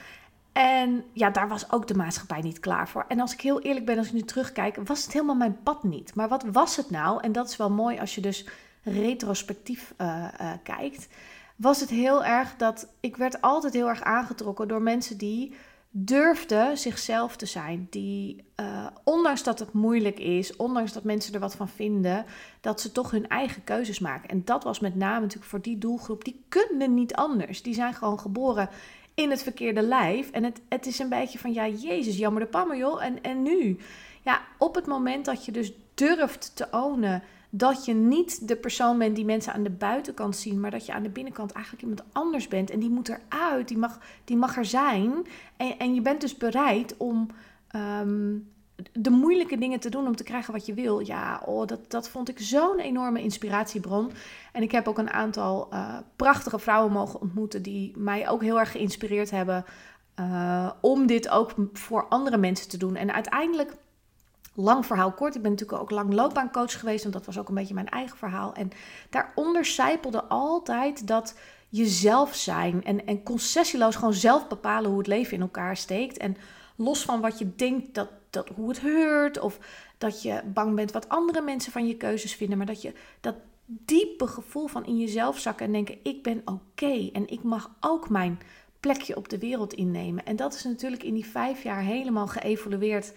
En 0.53 1.05
ja, 1.13 1.31
daar 1.31 1.49
was 1.49 1.73
ook 1.73 1.87
de 1.87 1.95
maatschappij 1.95 2.41
niet 2.41 2.61
klaar 2.61 2.89
voor. 2.89 3.05
En 3.09 3.21
als 3.21 3.33
ik 3.33 3.41
heel 3.41 3.61
eerlijk 3.61 3.87
ben, 3.87 3.99
als 3.99 4.07
ik 4.07 4.13
nu 4.13 4.23
terugkijk, 4.23 4.77
was 4.85 5.03
het 5.03 5.13
helemaal 5.13 5.35
mijn 5.35 5.63
pad 5.63 5.85
niet. 5.85 6.15
Maar 6.15 6.29
wat 6.29 6.45
was 6.53 6.77
het 6.77 6.91
nou? 6.91 7.23
En 7.23 7.33
dat 7.33 7.49
is 7.49 7.57
wel 7.57 7.71
mooi 7.71 7.99
als 7.99 8.15
je 8.15 8.21
dus 8.21 8.47
retrospectief 8.83 9.95
uh, 10.01 10.27
kijkt. 10.63 11.09
Was 11.57 11.81
het 11.81 11.91
heel 11.91 12.25
erg 12.25 12.57
dat 12.57 12.89
ik 13.01 13.17
werd 13.17 13.41
altijd 13.41 13.73
heel 13.73 13.89
erg 13.89 14.03
aangetrokken 14.03 14.69
door 14.69 14.83
mensen 14.83 15.19
die 15.19 15.55
durfden 15.99 16.79
zichzelf 16.79 17.37
te 17.37 17.47
zijn. 17.47 17.87
Die, 17.91 18.45
uh, 18.61 18.87
ondanks 19.05 19.43
dat 19.43 19.59
het 19.59 19.73
moeilijk 19.73 20.19
is, 20.19 20.57
ondanks 20.57 20.93
dat 20.93 21.05
mensen 21.05 21.35
er 21.35 21.41
wat 21.41 21.55
van 21.55 21.69
vinden, 21.69 22.25
dat 22.61 22.81
ze 22.81 22.93
toch 22.93 23.11
hun 23.11 23.29
eigen 23.29 23.65
keuzes 23.65 23.99
maken. 23.99 24.29
En 24.29 24.43
dat 24.45 24.65
was 24.65 24.81
met 24.81 24.95
name 24.95 25.21
natuurlijk 25.21 25.51
voor 25.51 25.63
die 25.63 25.79
doelgroep. 25.79 26.25
Die 26.25 26.45
kunnen 26.49 26.95
niet 26.95 27.15
anders. 27.15 27.63
Die 27.63 27.75
zijn 27.75 27.95
gewoon 27.95 28.21
geboren 28.21 28.69
in 29.15 29.31
het 29.31 29.43
verkeerde 29.43 29.83
lijf. 29.83 30.31
En 30.31 30.45
het, 30.45 30.61
het 30.69 30.87
is 30.87 30.99
een 30.99 31.09
beetje 31.09 31.39
van, 31.39 31.53
ja, 31.53 31.69
Jezus, 31.69 32.17
jammer 32.17 32.43
de 32.43 32.49
pammer, 32.49 32.77
joh. 32.77 33.05
En, 33.05 33.23
en 33.23 33.43
nu? 33.43 33.79
Ja, 34.23 34.41
op 34.59 34.75
het 34.75 34.87
moment 34.87 35.25
dat 35.25 35.45
je 35.45 35.53
dus 35.53 35.73
durft 35.97 36.57
te 36.57 36.69
ownen 36.71 37.23
dat 37.51 37.85
je 37.85 37.95
niet 37.95 38.49
de 38.49 38.57
persoon 38.57 38.99
bent 38.99 39.17
die 39.17 39.25
mensen 39.25 39.53
aan 39.53 39.63
de 39.63 39.71
buitenkant 39.71 40.37
zien, 40.37 40.61
maar 40.61 40.71
dat 40.71 40.87
je 40.87 40.93
aan 40.93 41.03
de 41.03 41.09
binnenkant 41.09 41.53
eigenlijk 41.53 41.83
iemand 41.83 42.05
anders 42.13 42.49
bent. 42.49 42.71
En 42.71 42.79
die 42.79 42.91
moet 42.91 43.09
eruit, 43.09 43.69
die 43.69 43.79
mag, 43.79 43.99
die 44.25 44.37
mag 44.37 44.57
er 44.57 44.65
zijn. 44.65 45.27
En, 45.57 45.79
en 45.79 45.95
je 45.95 46.01
bent 46.01 46.21
dus 46.21 46.37
bereid 46.37 46.97
om 46.97 47.27
ehm, 47.69 48.35
de 48.93 49.11
moeilijke 49.11 49.59
dingen 49.59 49.81
te 49.81 49.89
doen 49.89 50.07
om 50.07 50.17
te 50.17 50.25
krijgen 50.25 50.53
wat 50.53 50.67
je 50.67 50.75
wil. 50.75 50.99
Ja, 50.99 51.43
oh, 51.45 51.67
dat, 51.67 51.91
dat 51.91 52.09
vond 52.09 52.29
ik 52.29 52.39
zo'n 52.39 52.79
enorme 52.79 53.23
inspiratiebron. 53.23 54.11
En 54.53 54.63
ik 54.63 54.73
heb 54.73 54.89
ook 54.89 54.99
een 54.99 55.11
aantal 55.11 55.69
uh, 55.73 55.99
prachtige 56.17 56.59
vrouwen 56.59 56.93
mogen 56.93 57.21
ontmoeten 57.21 57.63
die 57.63 57.93
mij 57.97 58.29
ook 58.29 58.43
heel 58.43 58.59
erg 58.59 58.71
geïnspireerd 58.71 59.31
hebben. 59.31 59.65
Uh, 60.21 60.71
om 60.81 61.07
dit 61.07 61.29
ook 61.29 61.55
voor 61.73 62.09
andere 62.09 62.37
mensen 62.37 62.69
te 62.69 62.77
doen. 62.77 62.97
En 62.97 63.13
uiteindelijk 63.13 63.77
lang 64.57 64.87
verhaal 64.87 65.13
kort. 65.13 65.35
Ik 65.35 65.43
ben 65.43 65.51
natuurlijk 65.51 65.81
ook 65.81 65.91
lang 65.91 66.13
loopbaancoach 66.13 66.79
geweest, 66.79 67.03
want 67.03 67.15
dat 67.15 67.27
was 67.27 67.39
ook 67.39 67.49
een 67.49 67.55
beetje 67.55 67.75
mijn 67.75 67.89
eigen 67.89 68.17
verhaal. 68.19 68.55
En 68.55 68.71
daaronder 69.11 69.65
zijpelde 69.65 70.25
altijd 70.25 71.07
dat 71.07 71.35
jezelf 71.69 72.35
zijn 72.35 72.85
en, 72.85 73.07
en 73.07 73.23
concessieloos 73.23 73.97
gewoon 73.97 74.15
zelf 74.15 74.49
bepalen 74.49 74.91
hoe 74.91 74.99
het 74.99 75.07
leven 75.07 75.33
in 75.33 75.41
elkaar 75.41 75.77
steekt. 75.77 76.17
En 76.17 76.37
los 76.77 77.03
van 77.03 77.21
wat 77.21 77.39
je 77.39 77.55
denkt 77.57 77.95
dat, 77.95 78.09
dat 78.31 78.49
hoe 78.49 78.69
het 78.69 78.81
heurt, 78.81 79.39
of 79.39 79.59
dat 79.99 80.23
je 80.23 80.43
bang 80.45 80.75
bent 80.75 80.93
wat 80.93 81.09
andere 81.09 81.41
mensen 81.41 81.73
van 81.73 81.87
je 81.87 81.97
keuzes 81.97 82.35
vinden, 82.35 82.59
maar 82.59 82.67
dat 82.67 82.83
je 82.83 82.93
dat 83.21 83.35
diepe 83.67 84.27
gevoel 84.27 84.67
van 84.67 84.87
in 84.87 84.99
jezelf 84.99 85.39
zakken 85.39 85.67
en 85.67 85.73
denken: 85.73 85.99
ik 86.03 86.23
ben 86.23 86.43
oké 86.45 87.11
en 87.13 87.29
ik 87.29 87.43
mag 87.43 87.71
ook 87.81 88.11
mijn 88.11 88.39
plekje 88.81 89.17
op 89.17 89.29
de 89.29 89.39
wereld 89.39 89.73
innemen. 89.73 90.25
En 90.25 90.37
dat 90.37 90.55
is 90.55 90.65
natuurlijk 90.65 91.03
in 91.03 91.15
die 91.15 91.27
vijf 91.27 91.63
jaar 91.63 91.81
helemaal 91.81 92.27
geëvolueerd 92.27 93.13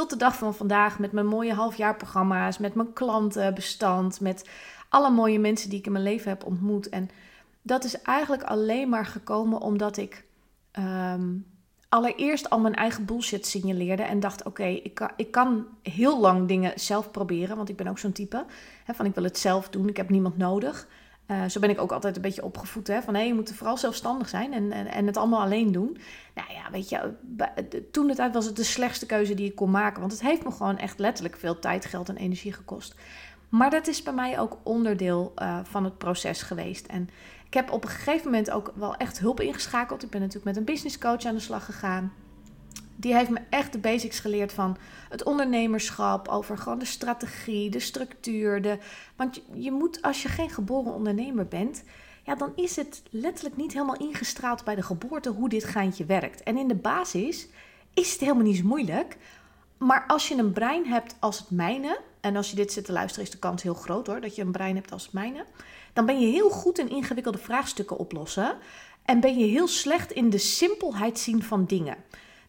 tot 0.00 0.10
de 0.10 0.16
dag 0.16 0.36
van 0.36 0.54
vandaag 0.54 0.98
met 0.98 1.12
mijn 1.12 1.26
mooie 1.26 1.54
halfjaarprogramma's, 1.54 2.58
met 2.58 2.74
mijn 2.74 2.92
klantenbestand, 2.92 4.20
met 4.20 4.48
alle 4.88 5.10
mooie 5.10 5.38
mensen 5.38 5.70
die 5.70 5.78
ik 5.78 5.86
in 5.86 5.92
mijn 5.92 6.04
leven 6.04 6.28
heb 6.28 6.44
ontmoet. 6.44 6.88
En 6.88 7.10
dat 7.62 7.84
is 7.84 8.02
eigenlijk 8.02 8.42
alleen 8.42 8.88
maar 8.88 9.06
gekomen 9.06 9.60
omdat 9.60 9.96
ik 9.96 10.24
ehm, 10.70 11.28
allereerst 11.88 12.50
al 12.50 12.60
mijn 12.60 12.74
eigen 12.74 13.04
bullshit 13.04 13.46
signaleerde 13.46 14.02
en 14.02 14.20
dacht: 14.20 14.44
oké, 14.44 14.64
ik, 14.64 14.94
kan, 14.94 15.10
ik 15.16 15.30
kan 15.30 15.66
heel 15.82 16.20
lang 16.20 16.48
dingen 16.48 16.80
zelf 16.80 17.10
proberen, 17.10 17.56
want 17.56 17.68
ik 17.68 17.76
ben 17.76 17.88
ook 17.88 17.98
zo'n 17.98 18.12
type 18.12 18.44
hè, 18.84 18.94
van 18.94 19.06
ik 19.06 19.14
wil 19.14 19.24
het 19.24 19.38
zelf 19.38 19.68
doen, 19.68 19.88
ik 19.88 19.96
heb 19.96 20.08
niemand 20.08 20.36
nodig. 20.36 20.88
Uh, 21.30 21.44
zo 21.48 21.60
ben 21.60 21.70
ik 21.70 21.80
ook 21.80 21.92
altijd 21.92 22.16
een 22.16 22.22
beetje 22.22 22.44
opgevoed. 22.44 22.86
Hè? 22.86 23.02
Van 23.02 23.14
hé, 23.14 23.20
je 23.20 23.34
moet 23.34 23.52
vooral 23.52 23.76
zelfstandig 23.76 24.28
zijn 24.28 24.52
en, 24.52 24.72
en, 24.72 24.86
en, 24.86 25.06
het 25.06 25.16
allemaal 25.16 25.40
alleen 25.40 25.72
doen. 25.72 25.98
Nou 26.34 26.52
ja, 26.52 26.70
weet 26.70 26.88
je, 26.88 27.12
toen 27.90 28.06
de 28.06 28.14
tijd 28.14 28.34
was 28.34 28.44
het 28.44 28.56
de 28.56 28.64
slechtste 28.64 29.06
keuze 29.06 29.34
die 29.34 29.46
ik 29.46 29.54
kon 29.54 29.70
maken. 29.70 30.00
Want 30.00 30.12
het 30.12 30.20
heeft 30.20 30.44
me 30.44 30.50
gewoon 30.50 30.78
echt 30.78 30.98
letterlijk 30.98 31.36
veel 31.36 31.58
tijd, 31.58 31.84
geld 31.84 32.08
en 32.08 32.16
energie 32.16 32.52
gekost. 32.52 32.94
Maar 33.48 33.70
dat 33.70 33.86
is 33.86 34.02
bij 34.02 34.12
mij 34.12 34.38
ook 34.40 34.58
onderdeel 34.62 35.32
uh, 35.36 35.58
van 35.62 35.84
het 35.84 35.98
proces 35.98 36.42
geweest. 36.42 36.86
En 36.86 37.08
ik 37.46 37.54
heb 37.54 37.72
op 37.72 37.84
een 37.84 37.90
gegeven 37.90 38.24
moment 38.24 38.50
ook 38.50 38.72
wel 38.74 38.96
echt 38.96 39.18
hulp 39.18 39.40
ingeschakeld. 39.40 40.02
Ik 40.02 40.10
ben 40.10 40.20
natuurlijk 40.20 40.46
met 40.46 40.56
een 40.56 40.64
business 40.64 40.98
coach 40.98 41.24
aan 41.24 41.34
de 41.34 41.40
slag 41.40 41.64
gegaan 41.64 42.12
die 43.00 43.14
heeft 43.14 43.30
me 43.30 43.40
echt 43.50 43.72
de 43.72 43.78
basics 43.78 44.18
geleerd 44.18 44.52
van 44.52 44.76
het 45.08 45.22
ondernemerschap, 45.22 46.28
over 46.28 46.58
gewoon 46.58 46.78
de 46.78 46.84
strategie, 46.84 47.70
de 47.70 47.80
structuur. 47.80 48.62
De, 48.62 48.78
want 49.16 49.42
je, 49.54 49.72
moet, 49.72 50.02
als 50.02 50.22
je 50.22 50.28
geen 50.28 50.50
geboren 50.50 50.94
ondernemer 50.94 51.46
bent, 51.48 51.82
ja, 52.22 52.34
dan 52.34 52.52
is 52.56 52.76
het 52.76 53.02
letterlijk 53.10 53.56
niet 53.56 53.72
helemaal 53.72 53.96
ingestraald 53.96 54.64
bij 54.64 54.74
de 54.74 54.82
geboorte 54.82 55.30
hoe 55.30 55.48
dit 55.48 55.64
gaantje 55.64 56.04
werkt. 56.04 56.42
En 56.42 56.56
in 56.56 56.68
de 56.68 56.74
basis 56.74 57.48
is 57.94 58.12
het 58.12 58.20
helemaal 58.20 58.44
niet 58.44 58.56
zo 58.56 58.64
moeilijk. 58.64 59.16
Maar 59.78 60.04
als 60.06 60.28
je 60.28 60.36
een 60.36 60.52
brein 60.52 60.86
hebt 60.86 61.16
als 61.18 61.38
het 61.38 61.50
mijne, 61.50 62.00
en 62.20 62.36
als 62.36 62.50
je 62.50 62.56
dit 62.56 62.72
zit 62.72 62.84
te 62.84 62.92
luisteren, 62.92 63.24
is 63.24 63.30
de 63.30 63.38
kans 63.38 63.62
heel 63.62 63.74
groot 63.74 64.06
hoor, 64.06 64.20
dat 64.20 64.36
je 64.36 64.42
een 64.42 64.52
brein 64.52 64.74
hebt 64.74 64.92
als 64.92 65.02
het 65.02 65.12
mijne, 65.12 65.44
dan 65.92 66.06
ben 66.06 66.20
je 66.20 66.26
heel 66.26 66.50
goed 66.50 66.78
in 66.78 66.90
ingewikkelde 66.90 67.38
vraagstukken 67.38 67.98
oplossen. 67.98 68.56
En 69.04 69.20
ben 69.20 69.38
je 69.38 69.46
heel 69.46 69.68
slecht 69.68 70.12
in 70.12 70.30
de 70.30 70.38
simpelheid 70.38 71.18
zien 71.18 71.42
van 71.42 71.64
dingen. 71.64 71.96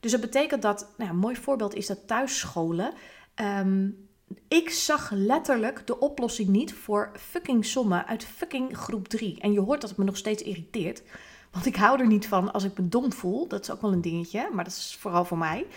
Dus 0.02 0.12
dat 0.12 0.22
betekent 0.22 0.62
dat, 0.62 0.94
nou, 0.98 1.10
een 1.10 1.18
mooi 1.18 1.36
voorbeeld 1.36 1.76
is 1.76 1.88
dat 1.88 2.08
thuisscholen. 2.08 2.94
Um, 3.36 4.10
ik 4.48 4.70
zag 4.70 5.12
letterlijk 5.12 5.88
de 5.88 6.00
oplossing 6.00 6.50
niet 6.50 6.74
voor 6.74 7.12
fucking 7.20 7.66
sommen 7.66 8.08
uit 8.08 8.24
fucking 8.24 8.78
groep 8.78 9.08
3. 9.08 9.40
En 9.40 9.52
je 9.52 9.60
hoort 9.60 9.82
dat 9.82 9.90
het 9.90 10.00
me 10.00 10.06
nog 10.06 10.18
steeds 10.18 10.44
irriteert. 10.44 11.04
Want 11.52 11.66
ik 11.66 11.76
hou 11.76 12.00
er 12.00 12.08
niet 12.08 12.28
van 12.28 12.54
als 12.54 12.64
ik 12.64 12.78
me 12.78 12.88
dom 12.88 13.14
voel. 13.14 13.48
Dat 13.48 13.62
is 13.62 13.72
ook 13.72 13.82
wel 13.82 13.92
een 13.92 14.02
dingetje, 14.02 14.50
maar 14.54 14.64
dat 14.64 14.74
is 14.74 14.98
vooral 15.00 15.26
voor 15.26 15.38
mij. 15.38 15.68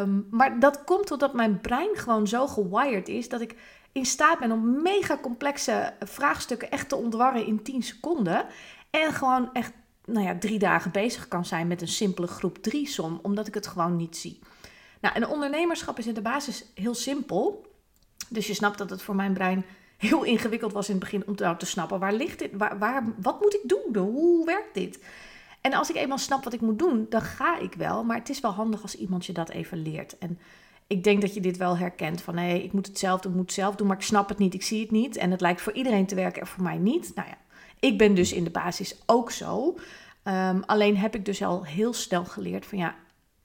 Um, 0.00 0.26
maar 0.30 0.60
dat 0.60 0.84
komt 0.84 1.08
doordat 1.08 1.34
mijn 1.34 1.60
brein 1.60 1.96
gewoon 1.96 2.26
zo 2.26 2.46
gewired 2.46 3.08
is 3.08 3.28
dat 3.28 3.40
ik 3.40 3.56
in 3.92 4.06
staat 4.06 4.38
ben 4.38 4.52
om 4.52 4.82
mega 4.82 5.18
complexe 5.18 5.94
vraagstukken 6.00 6.70
echt 6.70 6.88
te 6.88 6.96
ontwarren 6.96 7.46
in 7.46 7.62
10 7.62 7.82
seconden. 7.82 8.46
En 8.90 9.12
gewoon 9.12 9.50
echt 9.52 9.72
nou 10.12 10.26
ja, 10.26 10.38
drie 10.38 10.58
dagen 10.58 10.90
bezig 10.90 11.28
kan 11.28 11.44
zijn 11.44 11.66
met 11.66 11.80
een 11.80 11.88
simpele 11.88 12.26
groep 12.26 12.58
3 12.58 12.86
som, 12.86 13.18
omdat 13.22 13.46
ik 13.46 13.54
het 13.54 13.66
gewoon 13.66 13.96
niet 13.96 14.16
zie. 14.16 14.38
Nou, 15.00 15.14
en 15.14 15.28
ondernemerschap 15.28 15.98
is 15.98 16.06
in 16.06 16.14
de 16.14 16.22
basis 16.22 16.64
heel 16.74 16.94
simpel. 16.94 17.66
Dus 18.28 18.46
je 18.46 18.54
snapt 18.54 18.78
dat 18.78 18.90
het 18.90 19.02
voor 19.02 19.14
mijn 19.14 19.32
brein 19.32 19.64
heel 19.96 20.22
ingewikkeld 20.22 20.72
was 20.72 20.88
in 20.88 20.94
het 20.94 21.04
begin 21.04 21.26
om 21.26 21.36
te, 21.36 21.54
te 21.58 21.66
snappen 21.66 21.98
waar 21.98 22.12
ligt 22.12 22.38
dit, 22.38 22.50
waar, 22.52 22.78
waar, 22.78 23.04
wat 23.16 23.40
moet 23.40 23.54
ik 23.54 23.68
doen, 23.68 23.96
hoe 23.96 24.44
werkt 24.44 24.74
dit? 24.74 24.98
En 25.60 25.72
als 25.72 25.90
ik 25.90 25.96
eenmaal 25.96 26.18
snap 26.18 26.44
wat 26.44 26.52
ik 26.52 26.60
moet 26.60 26.78
doen, 26.78 27.06
dan 27.08 27.22
ga 27.22 27.58
ik 27.58 27.74
wel. 27.74 28.04
Maar 28.04 28.16
het 28.16 28.28
is 28.28 28.40
wel 28.40 28.50
handig 28.50 28.82
als 28.82 28.96
iemand 28.96 29.26
je 29.26 29.32
dat 29.32 29.48
even 29.48 29.82
leert. 29.82 30.18
En 30.18 30.38
ik 30.86 31.04
denk 31.04 31.20
dat 31.20 31.34
je 31.34 31.40
dit 31.40 31.56
wel 31.56 31.78
herkent 31.78 32.22
van 32.22 32.36
hé, 32.36 32.54
ik 32.54 32.72
moet 32.72 32.86
het 32.86 32.98
zelf 32.98 33.20
doen, 33.20 33.30
ik 33.30 33.36
moet 33.38 33.46
het 33.46 33.54
zelf 33.54 33.74
doen, 33.74 33.86
maar 33.86 33.96
ik 33.96 34.02
snap 34.02 34.28
het 34.28 34.38
niet, 34.38 34.54
ik 34.54 34.62
zie 34.62 34.80
het 34.80 34.90
niet. 34.90 35.16
En 35.16 35.30
het 35.30 35.40
lijkt 35.40 35.60
voor 35.60 35.72
iedereen 35.72 36.06
te 36.06 36.14
werken 36.14 36.40
en 36.40 36.46
voor 36.46 36.62
mij 36.62 36.78
niet. 36.78 37.12
Nou 37.14 37.28
ja, 37.28 37.36
ik 37.80 37.98
ben 37.98 38.14
dus 38.14 38.32
in 38.32 38.44
de 38.44 38.50
basis 38.50 38.96
ook 39.06 39.30
zo. 39.30 39.78
Ehm, 40.22 40.60
alleen 40.66 40.96
heb 40.96 41.14
ik 41.14 41.24
dus 41.24 41.42
al 41.42 41.64
heel 41.64 41.92
snel 41.92 42.24
geleerd 42.24 42.66
van 42.66 42.78
ja, 42.78 42.94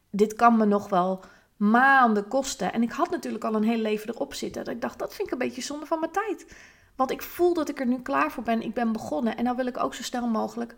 dit 0.09 0.33
kan 0.33 0.57
me 0.57 0.65
nog 0.65 0.89
wel 0.89 1.23
maanden 1.57 2.27
kosten. 2.27 2.73
En 2.73 2.81
ik 2.81 2.91
had 2.91 3.09
natuurlijk 3.09 3.43
al 3.43 3.55
een 3.55 3.63
heel 3.63 3.77
leven 3.77 4.09
erop 4.09 4.33
zitten. 4.33 4.63
Dat 4.63 4.73
ik 4.73 4.81
dacht, 4.81 4.99
dat 4.99 5.13
vind 5.15 5.27
ik 5.27 5.33
een 5.33 5.47
beetje 5.47 5.61
zonde 5.61 5.85
van 5.85 5.99
mijn 5.99 6.11
tijd. 6.11 6.55
Want 6.95 7.11
ik 7.11 7.21
voel 7.21 7.53
dat 7.53 7.69
ik 7.69 7.79
er 7.79 7.87
nu 7.87 8.01
klaar 8.01 8.31
voor 8.31 8.43
ben. 8.43 8.61
Ik 8.61 8.73
ben 8.73 8.91
begonnen. 8.91 9.37
En 9.37 9.43
nou 9.43 9.55
wil 9.55 9.65
ik 9.65 9.83
ook 9.83 9.93
zo 9.93 10.03
snel 10.03 10.27
mogelijk 10.27 10.75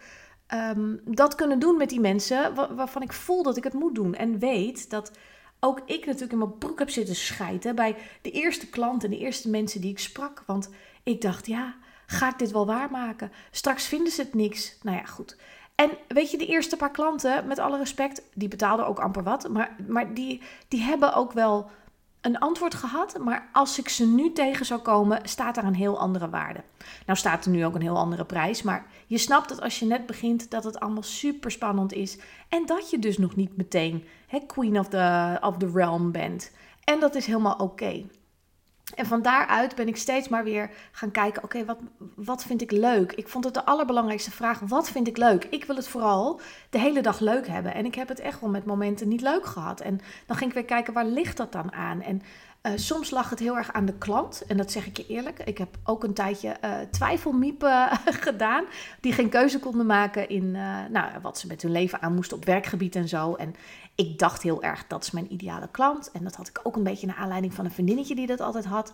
ehm, 0.47 0.95
dat 1.05 1.35
kunnen 1.35 1.59
doen 1.59 1.77
met 1.77 1.89
die 1.89 1.99
mensen 1.99 2.75
waarvan 2.75 3.01
ik 3.01 3.13
voel 3.13 3.43
dat 3.43 3.57
ik 3.57 3.63
het 3.63 3.73
moet 3.73 3.95
doen. 3.95 4.15
En 4.15 4.39
weet 4.39 4.89
dat 4.89 5.11
ook 5.59 5.81
ik 5.85 6.05
natuurlijk 6.05 6.31
in 6.31 6.37
mijn 6.37 6.57
broek 6.57 6.79
heb 6.79 6.89
zitten 6.89 7.15
schijten 7.15 7.75
bij 7.75 7.95
de 8.21 8.31
eerste 8.31 8.69
klanten, 8.69 9.09
de 9.09 9.17
eerste 9.17 9.49
mensen 9.49 9.81
die 9.81 9.91
ik 9.91 9.99
sprak. 9.99 10.43
Want 10.45 10.69
ik 11.03 11.21
dacht, 11.21 11.45
ja, 11.47 11.75
ga 12.05 12.29
ik 12.29 12.39
dit 12.39 12.51
wel 12.51 12.65
waarmaken? 12.65 13.31
Straks 13.51 13.87
vinden 13.87 14.11
ze 14.11 14.21
het 14.21 14.33
niks. 14.33 14.77
Nou 14.81 14.97
ja, 14.97 15.05
goed. 15.05 15.37
En 15.79 15.89
weet 16.07 16.31
je, 16.31 16.37
de 16.37 16.45
eerste 16.45 16.77
paar 16.77 16.91
klanten, 16.91 17.47
met 17.47 17.59
alle 17.59 17.77
respect, 17.77 18.21
die 18.33 18.47
betaalden 18.47 18.87
ook 18.87 18.99
amper 18.99 19.23
wat. 19.23 19.49
Maar, 19.49 19.75
maar 19.87 20.13
die, 20.13 20.41
die 20.67 20.81
hebben 20.81 21.13
ook 21.13 21.31
wel 21.31 21.69
een 22.21 22.39
antwoord 22.39 22.75
gehad. 22.75 23.17
Maar 23.17 23.49
als 23.53 23.79
ik 23.79 23.89
ze 23.89 24.07
nu 24.07 24.31
tegen 24.31 24.65
zou 24.65 24.79
komen, 24.79 25.19
staat 25.23 25.55
daar 25.55 25.63
een 25.63 25.75
heel 25.75 25.99
andere 25.99 26.29
waarde. 26.29 26.63
Nou 27.05 27.17
staat 27.17 27.45
er 27.45 27.51
nu 27.51 27.65
ook 27.65 27.75
een 27.75 27.81
heel 27.81 27.97
andere 27.97 28.25
prijs. 28.25 28.61
Maar 28.61 28.85
je 29.07 29.17
snapt 29.17 29.49
dat 29.49 29.61
als 29.61 29.79
je 29.79 29.85
net 29.85 30.05
begint, 30.05 30.51
dat 30.51 30.63
het 30.63 30.79
allemaal 30.79 31.03
super 31.03 31.51
spannend 31.51 31.93
is. 31.93 32.17
En 32.49 32.65
dat 32.65 32.89
je 32.89 32.99
dus 32.99 33.17
nog 33.17 33.35
niet 33.35 33.57
meteen 33.57 34.03
queen 34.47 34.79
of 34.79 34.87
the, 34.87 35.37
of 35.41 35.57
the 35.57 35.71
realm 35.73 36.11
bent. 36.11 36.51
En 36.83 36.99
dat 36.99 37.15
is 37.15 37.25
helemaal 37.25 37.55
oké. 37.55 38.05
En 38.95 39.05
van 39.05 39.21
daaruit 39.21 39.75
ben 39.75 39.87
ik 39.87 39.97
steeds 39.97 40.27
maar 40.27 40.43
weer 40.43 40.69
gaan 40.91 41.11
kijken: 41.11 41.43
oké, 41.43 41.65
wat, 41.65 41.77
wat 42.15 42.43
vind 42.43 42.61
ik 42.61 42.71
leuk? 42.71 43.11
Ik 43.11 43.27
vond 43.27 43.43
het 43.43 43.53
de 43.53 43.65
allerbelangrijkste 43.65 44.31
vraag: 44.31 44.59
wat 44.59 44.89
vind 44.89 45.07
ik 45.07 45.17
leuk? 45.17 45.45
Ik 45.49 45.65
wil 45.65 45.75
het 45.75 45.87
vooral 45.87 46.39
de 46.69 46.79
hele 46.79 47.01
dag 47.01 47.19
leuk 47.19 47.47
hebben. 47.47 47.73
En 47.73 47.85
ik 47.85 47.95
heb 47.95 48.07
het 48.07 48.19
echt 48.19 48.41
wel 48.41 48.49
met 48.49 48.65
momenten 48.65 49.07
niet 49.07 49.21
leuk 49.21 49.45
gehad. 49.45 49.81
En 49.81 49.99
dan 50.25 50.37
ging 50.37 50.49
ik 50.49 50.55
weer 50.55 50.65
kijken: 50.65 50.93
waar 50.93 51.05
ligt 51.05 51.37
dat 51.37 51.51
dan 51.51 51.73
aan? 51.73 52.01
En 52.01 52.21
uh, 52.69 52.77
soms 52.77 53.09
lag 53.09 53.29
het 53.29 53.39
heel 53.39 53.57
erg 53.57 53.73
aan 53.73 53.85
de 53.85 53.97
klant. 53.97 54.43
En 54.47 54.57
dat 54.57 54.71
zeg 54.71 54.85
ik 54.85 54.97
je 54.97 55.07
eerlijk. 55.07 55.39
Ik 55.39 55.57
heb 55.57 55.77
ook 55.83 56.03
een 56.03 56.13
tijdje 56.13 56.57
uh, 56.63 56.71
twijfelmiepen 56.91 57.89
gedaan. 58.27 58.65
Die 59.01 59.13
geen 59.13 59.29
keuze 59.29 59.59
konden 59.59 59.85
maken 59.85 60.29
in 60.29 60.43
uh, 60.43 60.77
nou, 60.89 61.11
wat 61.21 61.39
ze 61.39 61.47
met 61.47 61.61
hun 61.61 61.71
leven 61.71 62.01
aan 62.01 62.15
moesten 62.15 62.37
op 62.37 62.45
werkgebied 62.45 62.95
en 62.95 63.07
zo. 63.07 63.33
En 63.33 63.55
ik 63.95 64.19
dacht 64.19 64.41
heel 64.41 64.63
erg, 64.63 64.87
dat 64.87 65.03
is 65.03 65.11
mijn 65.11 65.33
ideale 65.33 65.67
klant. 65.71 66.11
En 66.11 66.23
dat 66.23 66.35
had 66.35 66.47
ik 66.47 66.59
ook 66.63 66.75
een 66.75 66.83
beetje 66.83 67.07
naar 67.07 67.15
aanleiding 67.15 67.53
van 67.53 67.65
een 67.65 67.71
vriendinnetje 67.71 68.15
die 68.15 68.27
dat 68.27 68.41
altijd 68.41 68.65
had. 68.65 68.93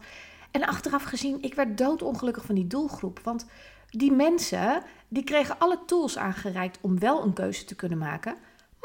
En 0.52 0.66
achteraf 0.66 1.04
gezien, 1.04 1.38
ik 1.42 1.54
werd 1.54 1.78
doodongelukkig 1.78 2.46
van 2.46 2.56
die 2.56 2.68
doelgroep. 2.68 3.20
Want 3.24 3.46
die 3.90 4.12
mensen, 4.12 4.84
die 5.08 5.24
kregen 5.24 5.60
alle 5.60 5.80
tools 5.86 6.18
aangereikt 6.18 6.78
om 6.82 7.00
wel 7.00 7.24
een 7.24 7.34
keuze 7.34 7.66
te 7.66 7.76
kunnen 7.76 7.98
maken. 7.98 8.36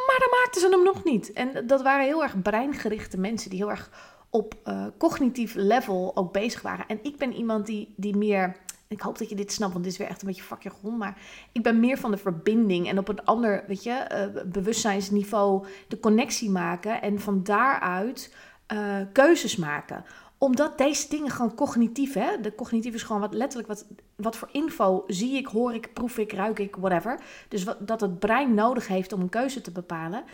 Maar 0.07 0.19
dan 0.19 0.39
maakten 0.41 0.61
ze 0.61 0.69
hem 0.69 0.83
nog 0.83 1.05
niet. 1.05 1.33
En 1.33 1.67
dat 1.67 1.83
waren 1.83 2.05
heel 2.05 2.23
erg 2.23 2.43
breingerichte 2.43 3.19
mensen 3.19 3.51
die 3.51 3.59
heel 3.59 3.71
erg 3.71 3.91
op 4.31 4.55
uh, 4.65 4.87
cognitief 4.99 5.55
level 5.55 6.17
ook 6.17 6.33
bezig 6.33 6.63
waren. 6.63 6.87
En 6.89 6.99
ik 7.03 7.17
ben 7.17 7.33
iemand 7.33 7.67
die, 7.67 7.95
die 7.97 8.17
meer 8.17 8.57
ik 8.91 9.01
hoop 9.01 9.19
dat 9.19 9.29
je 9.29 9.35
dit 9.35 9.53
snapt, 9.53 9.73
want 9.73 9.85
dit 9.85 9.93
is 9.93 9.99
weer 9.99 10.09
echt 10.09 10.23
een 10.23 10.29
beetje 10.29 10.43
vakje 10.43 10.71
grond. 10.71 10.99
Maar 10.99 11.19
ik 11.53 11.63
ben 11.63 11.81
meer 11.81 11.99
van 11.99 12.11
de 12.11 12.17
verbinding 12.17 12.89
en 12.89 12.99
op 12.99 13.09
een 13.09 13.25
ander, 13.25 13.65
weet 13.67 13.83
je, 13.83 14.31
uh, 14.37 14.43
bewustzijnsniveau 14.53 15.67
de 15.89 16.01
connectie 16.01 16.51
maken. 16.51 17.03
En 17.03 17.21
van 17.21 17.43
daaruit 17.43 18.35
uh, 18.73 18.97
keuzes 19.13 19.57
maken. 19.57 20.05
Omdat 20.39 20.79
deze 20.79 21.09
dingen 21.09 21.31
gewoon 21.31 21.55
cognitief, 21.55 22.15
hè. 22.15 22.41
De 22.41 22.55
cognitief 22.55 22.95
is 22.95 23.03
gewoon 23.03 23.21
wat 23.21 23.35
letterlijk, 23.35 23.69
wat, 23.69 23.87
wat 24.17 24.37
voor 24.37 24.49
info 24.53 25.05
zie 25.07 25.37
ik, 25.37 25.47
hoor 25.47 25.75
ik, 25.75 25.93
proef 25.93 26.19
ik, 26.19 26.33
ruik 26.33 26.59
ik, 26.59 26.77
whatever. 26.77 27.21
Dus 27.49 27.65
wat, 27.65 27.87
dat 27.87 28.01
het 28.01 28.19
brein 28.19 28.55
nodig 28.55 28.89
heeft 28.89 29.13
om 29.13 29.21
een 29.21 29.29
keuze 29.29 29.61
te 29.61 29.71
bepalen. 29.71 30.25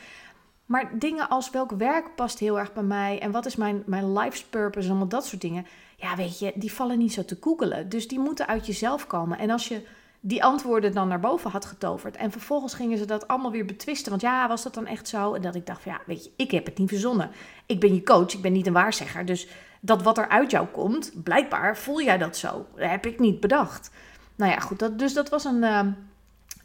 Maar 0.67 0.99
dingen 0.99 1.29
als 1.29 1.51
welk 1.51 1.71
werk 1.71 2.15
past 2.15 2.39
heel 2.39 2.59
erg 2.59 2.73
bij 2.73 2.83
mij 2.83 3.21
en 3.21 3.31
wat 3.31 3.47
is 3.47 3.57
mijn, 3.57 3.83
mijn 3.87 4.13
life's 4.13 4.45
purpose 4.45 4.85
en 4.85 4.91
allemaal 4.91 5.09
dat 5.09 5.27
soort 5.27 5.41
dingen 5.41 5.67
ja, 5.97 6.17
weet 6.17 6.39
je, 6.39 6.53
die 6.55 6.73
vallen 6.73 6.99
niet 6.99 7.13
zo 7.13 7.25
te 7.25 7.37
googelen. 7.41 7.89
Dus 7.89 8.09
die 8.09 8.19
moeten 8.19 8.47
uit 8.47 8.67
jezelf 8.67 9.07
komen. 9.07 9.39
En 9.39 9.51
als 9.51 9.69
je 9.69 9.87
die 10.21 10.45
antwoorden 10.45 10.95
dan 10.95 11.09
naar 11.09 11.21
boven 11.21 11.51
had 11.51 11.65
getoverd. 11.65 12.17
En 12.17 12.31
vervolgens 12.31 12.75
gingen 12.75 12.99
ze 12.99 13.05
dat 13.05 13.29
allemaal 13.29 13.51
weer 13.51 13.65
betwisten. 13.65 14.11
Want 14.11 14.23
ja, 14.23 14.49
was 14.49 14.63
dat 14.63 14.75
dan 14.75 14.87
echt 14.87 15.09
zo? 15.09 15.35
En 15.35 15.43
dat 15.43 15.55
ik 15.55 15.67
dacht 15.67 15.83
van 15.83 15.93
ja, 15.93 16.01
weet 16.07 16.25
je, 16.25 16.31
ik 16.37 16.51
heb 16.51 16.67
het 16.67 16.79
niet 16.79 16.89
verzonnen. 16.89 17.31
Ik 17.67 17.81
ben 17.81 17.95
je 17.95 18.03
coach, 18.03 18.33
ik 18.33 18.43
ben 18.43 18.53
niet 18.53 18.67
een 18.67 18.73
waarzegger. 18.73 19.25
Dus 19.25 19.49
dat 19.81 20.03
wat 20.03 20.19
er 20.19 20.29
uit 20.29 20.51
jou 20.51 20.67
komt, 20.67 21.13
blijkbaar 21.23 21.77
voel 21.77 22.03
jij 22.03 22.19
dat 22.19 22.37
zo. 22.37 22.67
Dat 22.75 22.91
heb 22.91 23.07
ik 23.07 23.19
niet 23.19 23.41
bedacht. 23.41 23.91
Nou 24.35 24.53
ja, 24.53 24.59
goed. 24.59 24.79
Dat, 24.79 24.99
dus 24.99 25.15
dat 25.15 25.29
was 25.29 25.45
een. 25.45 25.63
Uh, 25.63 25.81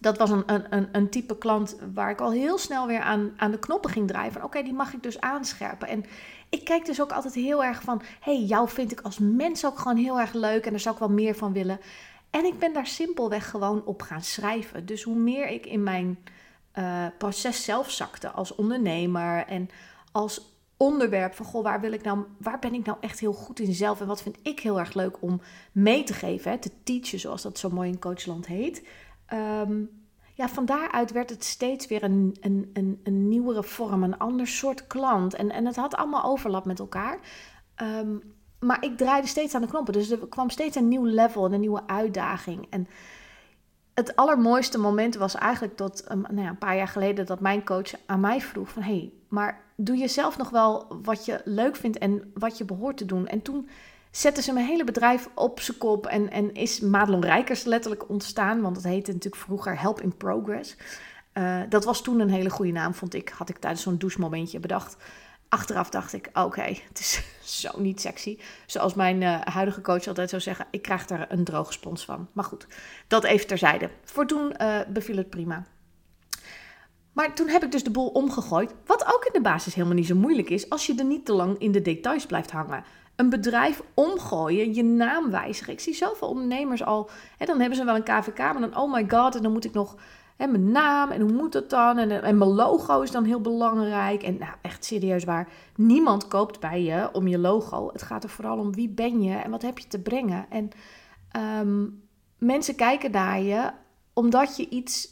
dat 0.01 0.17
was 0.17 0.29
een, 0.29 0.43
een, 0.45 0.87
een 0.91 1.09
type 1.09 1.37
klant 1.37 1.75
waar 1.93 2.09
ik 2.09 2.21
al 2.21 2.31
heel 2.31 2.57
snel 2.57 2.87
weer 2.87 3.01
aan, 3.01 3.33
aan 3.37 3.51
de 3.51 3.59
knoppen 3.59 3.89
ging 3.89 4.07
draaien. 4.07 4.31
Van 4.31 4.43
oké, 4.43 4.63
die 4.63 4.73
mag 4.73 4.93
ik 4.93 5.03
dus 5.03 5.21
aanscherpen. 5.21 5.87
En 5.87 6.05
ik 6.49 6.63
kijk 6.63 6.85
dus 6.85 7.01
ook 7.01 7.11
altijd 7.11 7.33
heel 7.33 7.63
erg 7.63 7.81
van: 7.81 8.01
hey, 8.19 8.43
jou 8.43 8.69
vind 8.69 8.91
ik 8.91 9.01
als 9.01 9.19
mens 9.19 9.65
ook 9.65 9.79
gewoon 9.79 9.97
heel 9.97 10.19
erg 10.19 10.33
leuk 10.33 10.65
en 10.65 10.71
daar 10.71 10.79
zou 10.79 10.93
ik 10.93 10.99
wel 11.01 11.09
meer 11.09 11.35
van 11.35 11.53
willen. 11.53 11.79
En 12.29 12.45
ik 12.45 12.59
ben 12.59 12.73
daar 12.73 12.87
simpelweg 12.87 13.49
gewoon 13.49 13.85
op 13.85 14.01
gaan 14.01 14.21
schrijven. 14.21 14.85
Dus 14.85 15.03
hoe 15.03 15.15
meer 15.15 15.47
ik 15.47 15.65
in 15.65 15.83
mijn 15.83 16.17
uh, 16.75 17.05
proces 17.17 17.63
zelf 17.63 17.91
zakte 17.91 18.29
als 18.29 18.55
ondernemer 18.55 19.45
en 19.45 19.69
als 20.11 20.55
onderwerp 20.77 21.33
van 21.33 21.45
goh, 21.45 21.63
waar 21.63 21.81
wil 21.81 21.91
ik 21.91 22.03
nou, 22.03 22.19
waar 22.37 22.59
ben 22.59 22.73
ik 22.73 22.85
nou 22.85 22.97
echt 23.01 23.19
heel 23.19 23.33
goed 23.33 23.59
in 23.59 23.73
zelf 23.73 24.01
en 24.01 24.07
wat 24.07 24.21
vind 24.21 24.37
ik 24.41 24.59
heel 24.59 24.79
erg 24.79 24.93
leuk 24.93 25.21
om 25.21 25.41
mee 25.71 26.03
te 26.03 26.13
geven, 26.13 26.51
hè, 26.51 26.57
te 26.57 26.71
teachen, 26.83 27.19
zoals 27.19 27.41
dat 27.41 27.57
zo 27.57 27.69
mooi 27.69 27.89
in 27.89 27.99
Coachland 27.99 28.47
heet. 28.47 28.83
Um, 29.33 29.89
ja, 30.33 30.49
van 30.49 30.65
daaruit 30.65 31.11
werd 31.11 31.29
het 31.29 31.43
steeds 31.43 31.87
weer 31.87 32.03
een, 32.03 32.37
een, 32.41 32.69
een, 32.73 32.99
een 33.03 33.29
nieuwere 33.29 33.63
vorm, 33.63 34.03
een 34.03 34.17
ander 34.17 34.47
soort 34.47 34.87
klant. 34.87 35.33
En, 35.33 35.51
en 35.51 35.65
het 35.65 35.75
had 35.75 35.95
allemaal 35.95 36.23
overlap 36.23 36.65
met 36.65 36.79
elkaar. 36.79 37.19
Um, 37.81 38.21
maar 38.59 38.83
ik 38.83 38.97
draaide 38.97 39.27
steeds 39.27 39.55
aan 39.55 39.61
de 39.61 39.67
knoppen. 39.67 39.93
Dus 39.93 40.09
er 40.09 40.27
kwam 40.27 40.49
steeds 40.49 40.75
een 40.75 40.87
nieuw 40.87 41.05
level 41.05 41.45
en 41.45 41.53
een 41.53 41.59
nieuwe 41.59 41.87
uitdaging. 41.87 42.67
En 42.69 42.87
het 43.93 44.15
allermooiste 44.15 44.79
moment 44.79 45.15
was 45.15 45.35
eigenlijk 45.35 45.75
tot 45.75 46.11
um, 46.11 46.21
nou 46.21 46.41
ja, 46.41 46.49
een 46.49 46.57
paar 46.57 46.75
jaar 46.75 46.87
geleden 46.87 47.25
dat 47.25 47.39
mijn 47.39 47.65
coach 47.65 47.91
aan 48.05 48.19
mij 48.19 48.41
vroeg 48.41 48.69
van... 48.69 48.81
hey, 48.81 49.11
maar 49.27 49.63
doe 49.75 49.97
je 49.97 50.07
zelf 50.07 50.37
nog 50.37 50.49
wel 50.49 50.99
wat 51.01 51.25
je 51.25 51.41
leuk 51.45 51.75
vindt 51.75 51.97
en 51.97 52.31
wat 52.33 52.57
je 52.57 52.65
behoort 52.65 52.97
te 52.97 53.05
doen? 53.05 53.27
En 53.27 53.41
toen 53.41 53.69
zetten 54.11 54.43
ze 54.43 54.53
mijn 54.53 54.65
hele 54.65 54.83
bedrijf 54.83 55.29
op 55.35 55.59
zijn 55.59 55.77
kop 55.77 56.05
en, 56.05 56.31
en 56.31 56.53
is 56.53 56.79
Madelon 56.79 57.23
Rijkers 57.23 57.63
letterlijk 57.63 58.09
ontstaan. 58.09 58.61
Want 58.61 58.75
het 58.75 58.85
heette 58.85 59.11
natuurlijk 59.11 59.41
vroeger 59.41 59.79
Help 59.79 60.01
in 60.01 60.17
Progress. 60.17 60.75
Uh, 61.33 61.61
dat 61.69 61.83
was 61.83 62.01
toen 62.01 62.19
een 62.19 62.29
hele 62.29 62.49
goede 62.49 62.71
naam, 62.71 62.93
vond 62.93 63.13
ik. 63.13 63.29
Had 63.29 63.49
ik 63.49 63.57
tijdens 63.57 63.81
zo'n 63.81 63.97
douchemomentje 63.97 64.59
bedacht. 64.59 64.97
Achteraf 65.49 65.89
dacht 65.89 66.13
ik, 66.13 66.29
oké, 66.33 66.61
het 66.61 66.99
is 66.99 67.23
zo 67.61 67.79
niet 67.79 68.01
sexy. 68.01 68.37
Zoals 68.65 68.93
mijn 68.93 69.21
uh, 69.21 69.41
huidige 69.41 69.81
coach 69.81 70.07
altijd 70.07 70.29
zou 70.29 70.41
zeggen, 70.41 70.67
ik 70.71 70.81
krijg 70.81 71.05
daar 71.05 71.31
een 71.31 71.43
droge 71.43 71.71
spons 71.71 72.05
van. 72.05 72.27
Maar 72.31 72.43
goed, 72.43 72.67
dat 73.07 73.23
even 73.23 73.47
terzijde. 73.47 73.89
Voor 74.03 74.25
toen 74.25 74.53
uh, 74.61 74.79
beviel 74.87 75.17
het 75.17 75.29
prima. 75.29 75.65
Maar 77.11 77.35
toen 77.35 77.47
heb 77.47 77.63
ik 77.63 77.71
dus 77.71 77.83
de 77.83 77.91
boel 77.91 78.07
omgegooid. 78.07 78.73
Wat 78.85 79.05
ook 79.05 79.25
in 79.25 79.33
de 79.33 79.41
basis 79.41 79.73
helemaal 79.73 79.95
niet 79.95 80.07
zo 80.07 80.15
moeilijk 80.15 80.49
is 80.49 80.69
als 80.69 80.85
je 80.85 80.95
er 80.97 81.05
niet 81.05 81.25
te 81.25 81.33
lang 81.33 81.59
in 81.59 81.71
de 81.71 81.81
details 81.81 82.25
blijft 82.25 82.51
hangen 82.51 82.83
een 83.21 83.29
bedrijf 83.29 83.81
omgooien, 83.93 84.73
je 84.73 84.83
naam 84.83 85.31
wijzigen. 85.31 85.73
Ik 85.73 85.79
zie 85.79 85.93
zoveel 85.93 86.27
ondernemers 86.27 86.83
al, 86.83 87.09
hè, 87.37 87.45
dan 87.45 87.59
hebben 87.59 87.77
ze 87.77 87.85
wel 87.85 87.95
een 87.95 88.03
KVK, 88.03 88.37
maar 88.37 88.59
dan, 88.59 88.77
oh 88.77 88.93
my 88.93 89.05
god, 89.09 89.35
en 89.35 89.41
dan 89.41 89.51
moet 89.51 89.65
ik 89.65 89.73
nog 89.73 89.95
hè, 90.37 90.47
mijn 90.47 90.71
naam 90.71 91.11
en 91.11 91.21
hoe 91.21 91.31
moet 91.31 91.51
dat 91.51 91.69
dan? 91.69 91.97
En, 91.97 92.23
en 92.23 92.37
mijn 92.37 92.49
logo 92.49 93.01
is 93.01 93.11
dan 93.11 93.23
heel 93.23 93.41
belangrijk. 93.41 94.23
En 94.23 94.37
nou, 94.37 94.53
echt 94.61 94.85
serieus 94.85 95.23
waar, 95.23 95.49
niemand 95.75 96.27
koopt 96.27 96.59
bij 96.59 96.83
je 96.83 97.09
om 97.13 97.27
je 97.27 97.37
logo. 97.37 97.89
Het 97.91 98.01
gaat 98.01 98.23
er 98.23 98.29
vooral 98.29 98.57
om 98.57 98.73
wie 98.73 98.89
ben 98.89 99.21
je 99.21 99.35
en 99.35 99.51
wat 99.51 99.61
heb 99.61 99.79
je 99.79 99.87
te 99.87 100.01
brengen. 100.01 100.45
En 100.49 100.69
um, 101.61 102.03
mensen 102.37 102.75
kijken 102.75 103.11
naar 103.11 103.41
je 103.41 103.71
omdat 104.13 104.57
je 104.57 104.69
iets, 104.69 105.09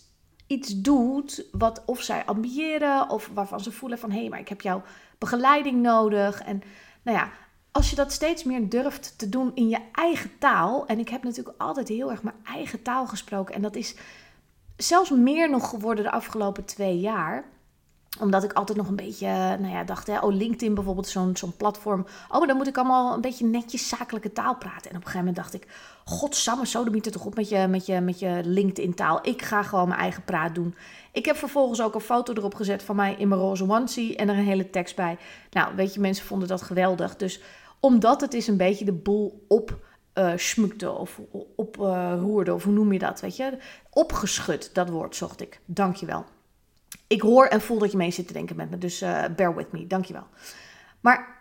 iets 0.47 0.81
doet 0.81 1.45
wat 1.51 1.83
of 1.85 2.01
zij 2.01 2.25
ambiëren 2.25 3.09
of 3.09 3.29
waarvan 3.33 3.59
ze 3.59 3.71
voelen 3.71 3.99
van 3.99 4.11
hé, 4.11 4.19
hey, 4.19 4.29
maar 4.29 4.39
ik 4.39 4.49
heb 4.49 4.61
jouw 4.61 4.81
begeleiding 5.17 5.81
nodig. 5.81 6.41
En 6.41 6.61
nou 7.01 7.17
ja, 7.17 7.29
als 7.79 7.89
je 7.89 7.95
dat 7.95 8.11
steeds 8.11 8.43
meer 8.43 8.69
durft 8.69 9.13
te 9.17 9.29
doen 9.29 9.51
in 9.53 9.69
je 9.69 9.79
eigen 9.91 10.31
taal. 10.39 10.85
En 10.87 10.99
ik 10.99 11.09
heb 11.09 11.23
natuurlijk 11.23 11.61
altijd 11.61 11.87
heel 11.87 12.11
erg 12.11 12.23
mijn 12.23 12.35
eigen 12.43 12.81
taal 12.81 13.07
gesproken. 13.07 13.55
En 13.55 13.61
dat 13.61 13.75
is 13.75 13.95
zelfs 14.77 15.09
meer 15.09 15.49
nog 15.49 15.69
geworden 15.69 16.03
de 16.03 16.11
afgelopen 16.11 16.65
twee 16.65 16.99
jaar 16.99 17.43
omdat 18.19 18.43
ik 18.43 18.53
altijd 18.53 18.77
nog 18.77 18.87
een 18.87 18.95
beetje, 18.95 19.27
nou 19.59 19.67
ja, 19.67 19.83
dacht, 19.83 20.07
hè, 20.07 20.19
oh, 20.19 20.33
LinkedIn 20.33 20.73
bijvoorbeeld, 20.73 21.07
zo'n 21.07 21.37
zo'n 21.37 21.55
platform. 21.57 22.05
Oh, 22.29 22.37
maar 22.37 22.47
dan 22.47 22.57
moet 22.57 22.67
ik 22.67 22.77
allemaal 22.77 23.13
een 23.13 23.21
beetje 23.21 23.45
netjes 23.45 23.87
zakelijke 23.87 24.33
taal 24.33 24.55
praten. 24.55 24.89
En 24.91 24.97
op 24.97 25.05
een 25.05 25.11
gegeven 25.11 25.17
moment 25.19 25.35
dacht 25.35 25.53
ik, 25.53 25.67
godsamme, 26.05 26.67
zo 26.67 26.83
de 26.83 27.01
er 27.01 27.11
toch 27.11 27.25
op 27.25 27.35
met 27.35 27.49
je, 27.49 27.67
met 27.67 27.85
je, 27.85 27.99
met 28.01 28.19
je 28.19 28.41
LinkedIn-taal. 28.43 29.19
Ik 29.21 29.41
ga 29.41 29.63
gewoon 29.63 29.87
mijn 29.87 29.99
eigen 29.99 30.23
praat 30.23 30.55
doen. 30.55 30.75
Ik 31.11 31.25
heb 31.25 31.35
vervolgens 31.35 31.81
ook 31.81 31.95
een 31.95 32.01
foto 32.01 32.33
erop 32.33 32.55
gezet 32.55 32.83
van 32.83 32.95
mij 32.95 33.15
in 33.17 33.27
mijn 33.27 33.41
roze 33.41 33.69
onesie 33.69 34.15
en 34.15 34.29
er 34.29 34.37
een 34.37 34.43
hele 34.43 34.69
tekst 34.69 34.95
bij. 34.95 35.17
Nou, 35.51 35.75
weet 35.75 35.93
je, 35.93 35.99
mensen 35.99 36.25
vonden 36.25 36.47
dat 36.47 36.61
geweldig. 36.61 37.15
Dus 37.15 37.41
omdat 37.79 38.21
het 38.21 38.33
is 38.33 38.47
een 38.47 38.57
beetje 38.57 38.85
de 38.85 38.93
boel 38.93 39.45
op 39.47 39.87
uh, 40.13 40.31
schmukte 40.35 40.91
of 40.91 41.19
oproerde, 41.55 42.49
uh, 42.49 42.55
of 42.55 42.63
hoe 42.63 42.73
noem 42.73 42.93
je 42.93 42.99
dat, 42.99 43.21
weet 43.21 43.35
je? 43.35 43.57
Opgeschud, 43.89 44.73
dat 44.73 44.89
woord 44.89 45.15
zocht 45.15 45.41
ik. 45.41 45.59
Dankjewel. 45.65 46.25
Ik 47.07 47.21
hoor 47.21 47.45
en 47.45 47.61
voel 47.61 47.79
dat 47.79 47.91
je 47.91 47.97
mee 47.97 48.11
zit 48.11 48.27
te 48.27 48.33
denken 48.33 48.55
met 48.55 48.69
me, 48.69 48.77
dus 48.77 49.01
uh, 49.01 49.23
bear 49.35 49.55
with 49.55 49.71
me, 49.71 49.87
dankjewel. 49.87 50.27
Maar 50.99 51.37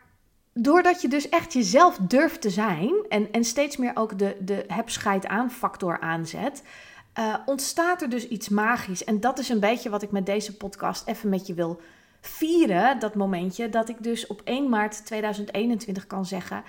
doordat 0.52 1.02
je 1.02 1.09
dus 1.09 1.28
echt 1.28 1.52
jezelf 1.52 1.97
durft 1.97 2.40
te 2.40 2.50
zijn 2.50 2.95
en, 3.09 3.33
en 3.33 3.45
steeds 3.45 3.76
meer 3.76 3.92
ook 3.95 4.18
de, 4.18 4.37
de 4.40 4.64
heb 4.66 4.90
scheid 4.90 5.26
aan 5.26 5.50
factor 5.50 6.00
aanzet, 6.00 6.62
ontstaat 7.47 8.02
er 8.02 8.09
dus 8.09 8.28
iets 8.28 8.49
magisch. 8.49 9.04
En 9.04 9.21
dat 9.21 9.38
is 9.38 9.49
een 9.49 9.61
beetje 9.61 9.90
wat 9.90 10.02
ik 10.02 10.11
met 10.11 10.26
deze 10.26 10.57
podcast 10.57 11.07
even 11.07 11.28
met 11.28 11.47
je 11.47 11.54
wil 11.54 11.80
vieren. 12.21 12.99
Dat 12.99 13.15
momentje 13.15 13.69
dat 13.69 13.89
ik 13.89 14.03
dus 14.03 14.27
op 14.27 14.41
1 14.45 14.69
maart 14.69 15.07
2021 15.07 16.07
kan 16.07 16.27
zeggen: 16.27 16.63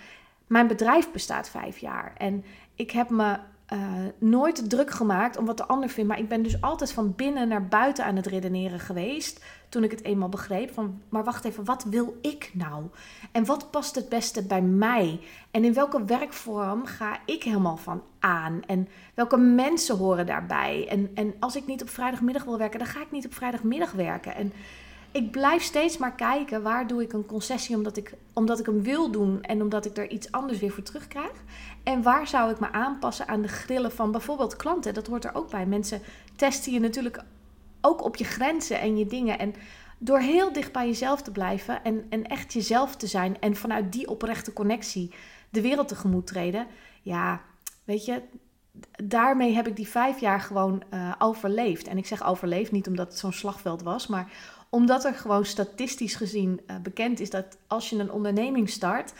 Mijn 0.47 0.67
bedrijf 0.67 1.11
bestaat 1.11 1.49
vijf 1.49 1.77
jaar. 1.77 2.13
En 2.17 2.43
ik 2.75 2.91
heb 2.91 3.09
me 3.09 3.37
uh, 3.73 3.79
nooit 4.17 4.69
druk 4.69 4.91
gemaakt 4.91 5.37
om 5.37 5.45
wat 5.45 5.57
de 5.57 5.65
ander 5.65 5.89
vindt. 5.89 6.09
Maar 6.09 6.19
ik 6.19 6.27
ben 6.27 6.43
dus 6.43 6.61
altijd 6.61 6.91
van 6.91 7.15
binnen 7.15 7.47
naar 7.47 7.67
buiten 7.67 8.05
aan 8.05 8.15
het 8.15 8.25
redeneren 8.25 8.79
geweest. 8.79 9.43
Toen 9.69 9.83
ik 9.83 9.91
het 9.91 10.03
eenmaal 10.03 10.29
begreep 10.29 10.73
van, 10.73 11.01
maar 11.09 11.23
wacht 11.23 11.45
even, 11.45 11.65
wat 11.65 11.83
wil 11.83 12.17
ik 12.21 12.51
nou? 12.53 12.83
En 13.31 13.45
wat 13.45 13.71
past 13.71 13.95
het 13.95 14.09
beste 14.09 14.43
bij 14.43 14.61
mij? 14.61 15.19
En 15.51 15.63
in 15.63 15.73
welke 15.73 16.05
werkvorm 16.05 16.85
ga 16.85 17.19
ik 17.25 17.43
helemaal 17.43 17.77
van 17.77 18.01
aan? 18.19 18.61
En 18.65 18.87
welke 19.13 19.37
mensen 19.37 19.97
horen 19.97 20.25
daarbij? 20.25 20.87
En, 20.89 21.11
en 21.13 21.33
als 21.39 21.55
ik 21.55 21.67
niet 21.67 21.81
op 21.81 21.89
vrijdagmiddag 21.89 22.43
wil 22.43 22.57
werken, 22.57 22.79
dan 22.79 22.87
ga 22.87 23.01
ik 23.01 23.11
niet 23.11 23.25
op 23.25 23.33
vrijdagmiddag 23.33 23.91
werken. 23.91 24.35
En 24.35 24.53
ik 25.11 25.31
blijf 25.31 25.63
steeds 25.63 25.97
maar 25.97 26.15
kijken 26.15 26.61
waar 26.61 26.87
doe 26.87 27.01
ik 27.01 27.13
een 27.13 27.25
concessie 27.25 27.75
omdat 27.75 27.97
ik, 27.97 28.13
omdat 28.33 28.59
ik 28.59 28.65
hem 28.65 28.83
wil 28.83 29.11
doen 29.11 29.41
en 29.41 29.61
omdat 29.61 29.85
ik 29.85 29.97
er 29.97 30.09
iets 30.09 30.31
anders 30.31 30.59
weer 30.59 30.71
voor 30.71 30.83
terugkrijg. 30.83 31.43
En 31.83 32.01
waar 32.01 32.27
zou 32.27 32.51
ik 32.51 32.59
me 32.59 32.71
aanpassen 32.71 33.27
aan 33.27 33.41
de 33.41 33.47
grillen 33.47 33.91
van 33.91 34.11
bijvoorbeeld 34.11 34.55
klanten? 34.55 34.93
Dat 34.93 35.07
hoort 35.07 35.25
er 35.25 35.35
ook 35.35 35.49
bij. 35.49 35.65
Mensen 35.65 36.01
testen 36.35 36.73
je 36.73 36.79
natuurlijk 36.79 37.23
ook 37.81 38.03
op 38.03 38.15
je 38.15 38.23
grenzen 38.23 38.79
en 38.79 38.97
je 38.97 39.05
dingen. 39.05 39.39
En 39.39 39.53
door 39.97 40.19
heel 40.19 40.53
dicht 40.53 40.71
bij 40.71 40.87
jezelf 40.87 41.21
te 41.21 41.31
blijven 41.31 41.83
en, 41.83 42.05
en 42.09 42.23
echt 42.23 42.53
jezelf 42.53 42.95
te 42.95 43.07
zijn 43.07 43.39
en 43.39 43.55
vanuit 43.55 43.91
die 43.91 44.09
oprechte 44.09 44.53
connectie 44.53 45.13
de 45.49 45.61
wereld 45.61 45.87
tegemoet 45.87 46.27
treden. 46.27 46.67
Ja, 47.01 47.41
weet 47.83 48.05
je, 48.05 48.21
daarmee 49.03 49.53
heb 49.53 49.67
ik 49.67 49.75
die 49.75 49.87
vijf 49.87 50.19
jaar 50.19 50.41
gewoon 50.41 50.83
uh, 50.93 51.13
overleefd. 51.17 51.87
En 51.87 51.97
ik 51.97 52.05
zeg 52.05 52.23
overleefd 52.23 52.71
niet 52.71 52.87
omdat 52.87 53.07
het 53.07 53.17
zo'n 53.17 53.33
slagveld 53.33 53.83
was, 53.83 54.07
maar 54.07 54.31
omdat 54.69 55.05
er 55.05 55.13
gewoon 55.13 55.45
statistisch 55.45 56.15
gezien 56.15 56.61
uh, 56.67 56.75
bekend 56.77 57.19
is 57.19 57.29
dat 57.29 57.57
als 57.67 57.89
je 57.89 57.99
een 57.99 58.11
onderneming 58.11 58.69
start, 58.69 59.13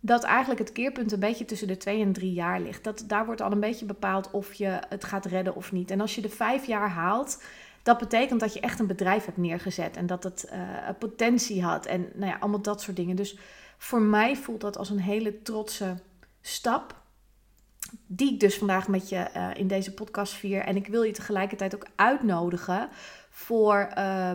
dat 0.00 0.22
eigenlijk 0.22 0.60
het 0.60 0.72
keerpunt 0.72 1.12
een 1.12 1.20
beetje 1.20 1.44
tussen 1.44 1.68
de 1.68 1.76
twee 1.76 2.02
en 2.02 2.12
drie 2.12 2.32
jaar 2.32 2.60
ligt. 2.60 2.84
Dat, 2.84 3.04
daar 3.06 3.26
wordt 3.26 3.40
al 3.40 3.52
een 3.52 3.60
beetje 3.60 3.86
bepaald 3.86 4.30
of 4.30 4.52
je 4.52 4.80
het 4.88 5.04
gaat 5.04 5.24
redden 5.24 5.54
of 5.54 5.72
niet. 5.72 5.90
En 5.90 6.00
als 6.00 6.14
je 6.14 6.20
de 6.20 6.28
vijf 6.28 6.66
jaar 6.66 6.90
haalt, 6.90 7.42
dat 7.82 7.98
betekent 7.98 8.40
dat 8.40 8.54
je 8.54 8.60
echt 8.60 8.78
een 8.78 8.86
bedrijf 8.86 9.24
hebt 9.24 9.36
neergezet 9.36 9.96
en 9.96 10.06
dat 10.06 10.22
het 10.22 10.50
uh, 10.52 10.58
potentie 10.98 11.62
had 11.62 11.86
en 11.86 12.08
nou 12.14 12.30
ja, 12.30 12.36
allemaal 12.40 12.62
dat 12.62 12.82
soort 12.82 12.96
dingen. 12.96 13.16
Dus 13.16 13.38
voor 13.78 14.00
mij 14.00 14.36
voelt 14.36 14.60
dat 14.60 14.78
als 14.78 14.90
een 14.90 15.00
hele 15.00 15.42
trotse 15.42 15.94
stap. 16.40 17.04
Die 18.06 18.32
ik 18.32 18.40
dus 18.40 18.58
vandaag 18.58 18.88
met 18.88 19.08
je 19.08 19.26
uh, 19.36 19.48
in 19.54 19.66
deze 19.66 19.94
podcast 19.94 20.32
vier. 20.32 20.60
En 20.60 20.76
ik 20.76 20.86
wil 20.86 21.02
je 21.02 21.12
tegelijkertijd 21.12 21.74
ook 21.74 21.86
uitnodigen 21.96 22.88
voor 23.30 23.88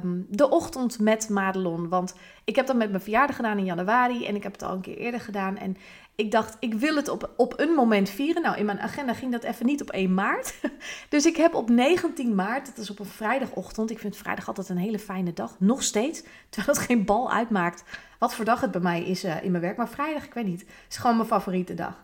um, 0.03 0.25
de 0.29 0.49
ochtend 0.49 0.99
met 0.99 1.29
Madelon. 1.29 1.89
Want 1.89 2.15
ik 2.43 2.55
heb 2.55 2.67
dat 2.67 2.75
met 2.75 2.89
mijn 2.89 3.01
verjaardag 3.01 3.35
gedaan 3.35 3.57
in 3.57 3.65
januari 3.65 4.25
en 4.25 4.35
ik 4.35 4.43
heb 4.43 4.51
het 4.51 4.63
al 4.63 4.73
een 4.73 4.81
keer 4.81 4.97
eerder 4.97 5.19
gedaan. 5.19 5.57
En 5.57 5.77
ik 6.15 6.31
dacht, 6.31 6.57
ik 6.59 6.73
wil 6.73 6.95
het 6.95 7.09
op, 7.09 7.33
op 7.37 7.59
een 7.59 7.73
moment 7.73 8.09
vieren. 8.09 8.41
Nou, 8.41 8.57
in 8.57 8.65
mijn 8.65 8.79
agenda 8.79 9.13
ging 9.13 9.31
dat 9.31 9.43
even 9.43 9.65
niet 9.65 9.81
op 9.81 9.89
1 9.89 10.13
maart. 10.13 10.53
Dus 11.09 11.25
ik 11.25 11.35
heb 11.35 11.53
op 11.53 11.69
19 11.69 12.35
maart, 12.35 12.65
dat 12.65 12.77
is 12.77 12.89
op 12.89 12.99
een 12.99 13.05
vrijdagochtend. 13.05 13.91
Ik 13.91 13.99
vind 13.99 14.17
vrijdag 14.17 14.47
altijd 14.47 14.69
een 14.69 14.77
hele 14.77 14.99
fijne 14.99 15.33
dag. 15.33 15.55
Nog 15.59 15.83
steeds. 15.83 16.23
Terwijl 16.49 16.77
het 16.77 16.85
geen 16.85 17.05
bal 17.05 17.31
uitmaakt 17.31 17.83
wat 18.19 18.35
voor 18.35 18.45
dag 18.45 18.61
het 18.61 18.71
bij 18.71 18.81
mij 18.81 19.03
is 19.03 19.25
uh, 19.25 19.43
in 19.43 19.51
mijn 19.51 19.63
werk. 19.63 19.77
Maar 19.77 19.89
vrijdag, 19.89 20.25
ik 20.25 20.33
weet 20.33 20.45
niet, 20.45 20.65
is 20.89 20.97
gewoon 20.97 21.15
mijn 21.15 21.27
favoriete 21.27 21.73
dag. 21.73 22.03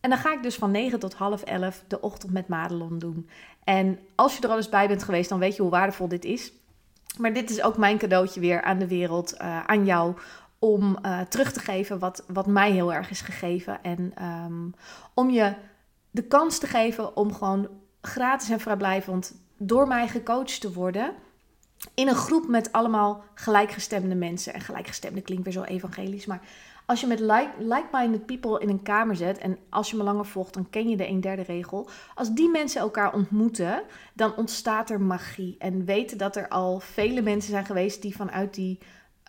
En 0.00 0.10
dan 0.10 0.18
ga 0.18 0.32
ik 0.32 0.42
dus 0.42 0.56
van 0.56 0.70
9 0.70 0.98
tot 0.98 1.14
half 1.14 1.42
11 1.42 1.84
de 1.88 2.00
ochtend 2.00 2.32
met 2.32 2.48
Madelon 2.48 2.98
doen. 2.98 3.28
En 3.64 3.98
als 4.14 4.36
je 4.36 4.42
er 4.42 4.50
al 4.50 4.56
eens 4.56 4.68
bij 4.68 4.88
bent 4.88 5.02
geweest, 5.02 5.28
dan 5.28 5.38
weet 5.38 5.56
je 5.56 5.62
hoe 5.62 5.70
waardevol 5.70 6.08
dit 6.08 6.24
is. 6.24 6.52
Maar 7.18 7.32
dit 7.32 7.50
is 7.50 7.62
ook 7.62 7.76
mijn 7.76 7.98
cadeautje 7.98 8.40
weer 8.40 8.62
aan 8.62 8.78
de 8.78 8.88
wereld, 8.88 9.34
uh, 9.34 9.64
aan 9.64 9.84
jou. 9.84 10.16
Om 10.58 10.98
uh, 11.02 11.20
terug 11.20 11.52
te 11.52 11.60
geven 11.60 11.98
wat, 11.98 12.24
wat 12.26 12.46
mij 12.46 12.70
heel 12.70 12.92
erg 12.92 13.10
is 13.10 13.20
gegeven. 13.20 13.82
En 13.82 14.12
um, 14.24 14.74
om 15.14 15.30
je 15.30 15.54
de 16.10 16.22
kans 16.22 16.58
te 16.58 16.66
geven 16.66 17.16
om 17.16 17.34
gewoon 17.34 17.68
gratis 18.00 18.50
en 18.50 18.60
vrijblijvend 18.60 19.34
door 19.56 19.86
mij 19.88 20.08
gecoacht 20.08 20.60
te 20.60 20.72
worden. 20.72 21.14
In 21.94 22.08
een 22.08 22.14
groep 22.14 22.48
met 22.48 22.72
allemaal 22.72 23.24
gelijkgestemde 23.34 24.14
mensen. 24.14 24.54
En 24.54 24.60
gelijkgestemde 24.60 25.20
klinkt 25.20 25.44
weer 25.44 25.52
zo 25.52 25.62
evangelisch, 25.62 26.26
maar 26.26 26.40
als 26.88 27.00
je 27.00 27.06
met 27.06 27.20
like-minded 27.58 28.26
people 28.26 28.60
in 28.60 28.68
een 28.68 28.82
kamer 28.82 29.16
zet, 29.16 29.38
en 29.38 29.58
als 29.68 29.90
je 29.90 29.96
me 29.96 30.02
langer 30.02 30.26
volgt, 30.26 30.54
dan 30.54 30.70
ken 30.70 30.88
je 30.88 30.96
de 30.96 31.08
een 31.08 31.20
derde 31.20 31.42
regel. 31.42 31.88
Als 32.14 32.30
die 32.30 32.50
mensen 32.50 32.80
elkaar 32.80 33.14
ontmoeten, 33.14 33.82
dan 34.14 34.36
ontstaat 34.36 34.90
er 34.90 35.00
magie. 35.00 35.56
En 35.58 35.84
weten 35.84 36.18
dat 36.18 36.36
er 36.36 36.48
al 36.48 36.80
vele 36.80 37.22
mensen 37.22 37.50
zijn 37.50 37.64
geweest 37.64 38.02
die 38.02 38.16
vanuit 38.16 38.54
die 38.54 38.78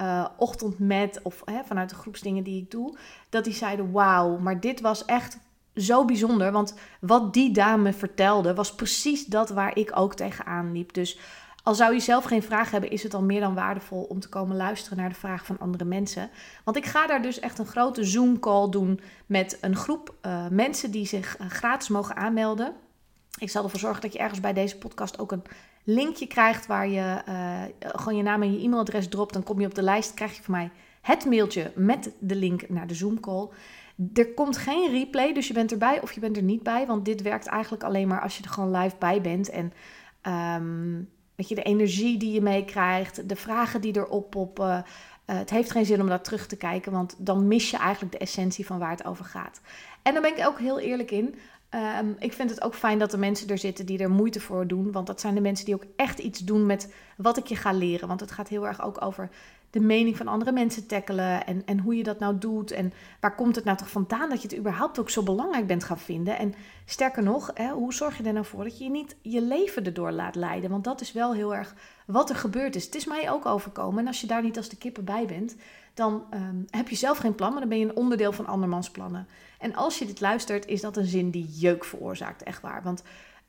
uh, 0.01 0.25
ochtend 0.37 0.79
met, 0.79 1.19
of 1.23 1.41
hè, 1.45 1.63
vanuit 1.63 1.89
de 1.89 1.95
groepsdingen 1.95 2.43
die 2.43 2.61
ik 2.61 2.71
doe, 2.71 2.97
dat 3.29 3.43
die 3.43 3.53
zeiden: 3.53 3.91
Wauw, 3.91 4.37
maar 4.37 4.59
dit 4.59 4.81
was 4.81 5.05
echt 5.05 5.37
zo 5.75 6.05
bijzonder. 6.05 6.51
Want 6.51 6.73
wat 7.01 7.33
die 7.33 7.51
dame 7.51 7.93
vertelde, 7.93 8.53
was 8.53 8.75
precies 8.75 9.25
dat 9.25 9.49
waar 9.49 9.77
ik 9.77 9.91
ook 9.95 10.15
tegenaan 10.15 10.71
liep. 10.71 10.93
Dus 10.93 11.19
al 11.63 11.75
zou 11.75 11.93
je 11.93 11.99
zelf 11.99 12.23
geen 12.23 12.43
vraag 12.43 12.71
hebben, 12.71 12.89
is 12.89 13.03
het 13.03 13.13
al 13.13 13.21
meer 13.21 13.39
dan 13.39 13.53
waardevol 13.53 14.03
om 14.03 14.19
te 14.19 14.29
komen 14.29 14.55
luisteren 14.55 14.97
naar 14.97 15.09
de 15.09 15.15
vraag 15.15 15.45
van 15.45 15.59
andere 15.59 15.85
mensen. 15.85 16.29
Want 16.63 16.77
ik 16.77 16.85
ga 16.85 17.07
daar 17.07 17.21
dus 17.21 17.39
echt 17.39 17.59
een 17.59 17.65
grote 17.65 18.03
Zoom-call 18.03 18.69
doen 18.69 18.99
met 19.25 19.57
een 19.61 19.75
groep 19.75 20.15
uh, 20.21 20.47
mensen 20.47 20.91
die 20.91 21.05
zich 21.05 21.39
uh, 21.39 21.49
gratis 21.49 21.87
mogen 21.87 22.15
aanmelden. 22.15 22.73
Ik 23.39 23.49
zal 23.49 23.63
ervoor 23.63 23.79
zorgen 23.79 24.01
dat 24.01 24.13
je 24.13 24.19
ergens 24.19 24.39
bij 24.39 24.53
deze 24.53 24.77
podcast 24.77 25.19
ook 25.19 25.31
een 25.31 25.43
linkje 25.83 26.27
krijgt 26.27 26.67
waar 26.67 26.87
je 26.87 27.21
uh, 27.29 27.61
gewoon 27.79 28.17
je 28.17 28.23
naam 28.23 28.41
en 28.41 28.53
je 28.53 28.63
e-mailadres 28.63 29.07
dropt. 29.07 29.33
Dan 29.33 29.43
kom 29.43 29.59
je 29.59 29.65
op 29.65 29.75
de 29.75 29.83
lijst, 29.83 30.13
krijg 30.13 30.35
je 30.35 30.43
van 30.43 30.53
mij 30.53 30.71
het 31.01 31.25
mailtje 31.25 31.71
met 31.75 32.11
de 32.19 32.35
link 32.35 32.69
naar 32.69 32.87
de 32.87 32.93
Zoom-call. 32.93 33.49
Er 34.13 34.33
komt 34.33 34.57
geen 34.57 34.91
replay, 34.91 35.33
dus 35.33 35.47
je 35.47 35.53
bent 35.53 35.71
erbij 35.71 36.01
of 36.01 36.11
je 36.11 36.19
bent 36.19 36.37
er 36.37 36.43
niet 36.43 36.63
bij. 36.63 36.85
Want 36.85 37.05
dit 37.05 37.21
werkt 37.21 37.45
eigenlijk 37.45 37.83
alleen 37.83 38.07
maar 38.07 38.21
als 38.21 38.37
je 38.37 38.43
er 38.43 38.49
gewoon 38.49 38.77
live 38.77 38.95
bij 38.99 39.21
bent. 39.21 39.49
En 39.49 39.73
um, 40.61 41.09
Weet 41.39 41.49
je, 41.49 41.55
de 41.55 41.63
energie 41.63 42.17
die 42.17 42.31
je 42.31 42.41
meekrijgt, 42.41 43.29
de 43.29 43.35
vragen 43.35 43.81
die 43.81 43.97
erop 43.97 44.29
poppen. 44.29 44.67
Uh, 44.69 45.37
het 45.37 45.49
heeft 45.49 45.71
geen 45.71 45.85
zin 45.85 46.01
om 46.01 46.07
daar 46.07 46.21
terug 46.21 46.47
te 46.47 46.55
kijken, 46.55 46.91
want 46.91 47.15
dan 47.17 47.47
mis 47.47 47.69
je 47.69 47.77
eigenlijk 47.77 48.11
de 48.11 48.17
essentie 48.17 48.65
van 48.65 48.79
waar 48.79 48.89
het 48.89 49.05
over 49.05 49.25
gaat. 49.25 49.61
En 50.01 50.13
daar 50.13 50.21
ben 50.21 50.37
ik 50.37 50.47
ook 50.47 50.59
heel 50.59 50.79
eerlijk 50.79 51.11
in. 51.11 51.35
Um, 51.99 52.15
ik 52.19 52.33
vind 52.33 52.49
het 52.49 52.61
ook 52.61 52.75
fijn 52.75 52.99
dat 52.99 53.13
er 53.13 53.19
mensen 53.19 53.49
er 53.49 53.57
zitten 53.57 53.85
die 53.85 53.99
er 53.99 54.09
moeite 54.09 54.39
voor 54.39 54.67
doen. 54.67 54.91
Want 54.91 55.07
dat 55.07 55.21
zijn 55.21 55.35
de 55.35 55.41
mensen 55.41 55.65
die 55.65 55.75
ook 55.75 55.85
echt 55.95 56.19
iets 56.19 56.39
doen 56.39 56.65
met 56.65 56.93
wat 57.17 57.37
ik 57.37 57.45
je 57.45 57.55
ga 57.55 57.71
leren. 57.71 58.07
Want 58.07 58.19
het 58.19 58.31
gaat 58.31 58.47
heel 58.47 58.67
erg 58.67 58.81
ook 58.81 59.01
over 59.01 59.29
de 59.69 59.79
mening 59.79 60.17
van 60.17 60.27
andere 60.27 60.51
mensen 60.51 60.87
tackelen. 60.87 61.45
En, 61.45 61.61
en 61.65 61.79
hoe 61.79 61.95
je 61.95 62.03
dat 62.03 62.19
nou 62.19 62.37
doet. 62.37 62.71
En 62.71 62.93
waar 63.19 63.35
komt 63.35 63.55
het 63.55 63.65
nou 63.65 63.77
toch 63.77 63.89
vandaan 63.89 64.29
dat 64.29 64.41
je 64.41 64.47
het 64.47 64.57
überhaupt 64.57 64.99
ook 64.99 65.09
zo 65.09 65.23
belangrijk 65.23 65.67
bent 65.67 65.83
gaan 65.83 65.99
vinden. 65.99 66.37
En 66.37 66.53
sterker 66.85 67.23
nog, 67.23 67.51
hè, 67.53 67.69
hoe 67.69 67.93
zorg 67.93 68.17
je 68.17 68.23
er 68.23 68.33
nou 68.33 68.45
voor 68.45 68.63
dat 68.63 68.77
je 68.77 68.89
niet 68.89 69.15
je 69.21 69.41
leven 69.41 69.85
erdoor 69.85 70.11
laat 70.11 70.35
leiden. 70.35 70.69
Want 70.69 70.83
dat 70.83 71.01
is 71.01 71.11
wel 71.11 71.33
heel 71.33 71.55
erg 71.55 71.75
wat 72.05 72.29
er 72.29 72.35
gebeurd 72.35 72.75
is. 72.75 72.85
Het 72.85 72.95
is 72.95 73.05
mij 73.05 73.31
ook 73.31 73.45
overkomen. 73.45 73.99
En 73.99 74.07
als 74.07 74.21
je 74.21 74.27
daar 74.27 74.43
niet 74.43 74.57
als 74.57 74.69
de 74.69 74.77
kippen 74.77 75.03
bij 75.05 75.25
bent, 75.25 75.55
dan 75.93 76.23
um, 76.33 76.65
heb 76.69 76.89
je 76.89 76.95
zelf 76.95 77.17
geen 77.17 77.35
plan. 77.35 77.51
Maar 77.51 77.59
dan 77.59 77.69
ben 77.69 77.79
je 77.79 77.85
een 77.85 77.95
onderdeel 77.95 78.31
van 78.31 78.45
andermans 78.45 78.89
plannen. 78.89 79.27
En 79.59 79.75
als 79.75 79.99
je 79.99 80.05
dit 80.05 80.21
luistert, 80.21 80.65
is 80.65 80.81
dat 80.81 80.97
een 80.97 81.05
zin 81.05 81.29
die 81.29 81.49
jeuk 81.49 81.85
veroorzaakt. 81.85 82.43
Echt 82.43 82.61
waar. 82.61 82.83
Want 82.83 83.03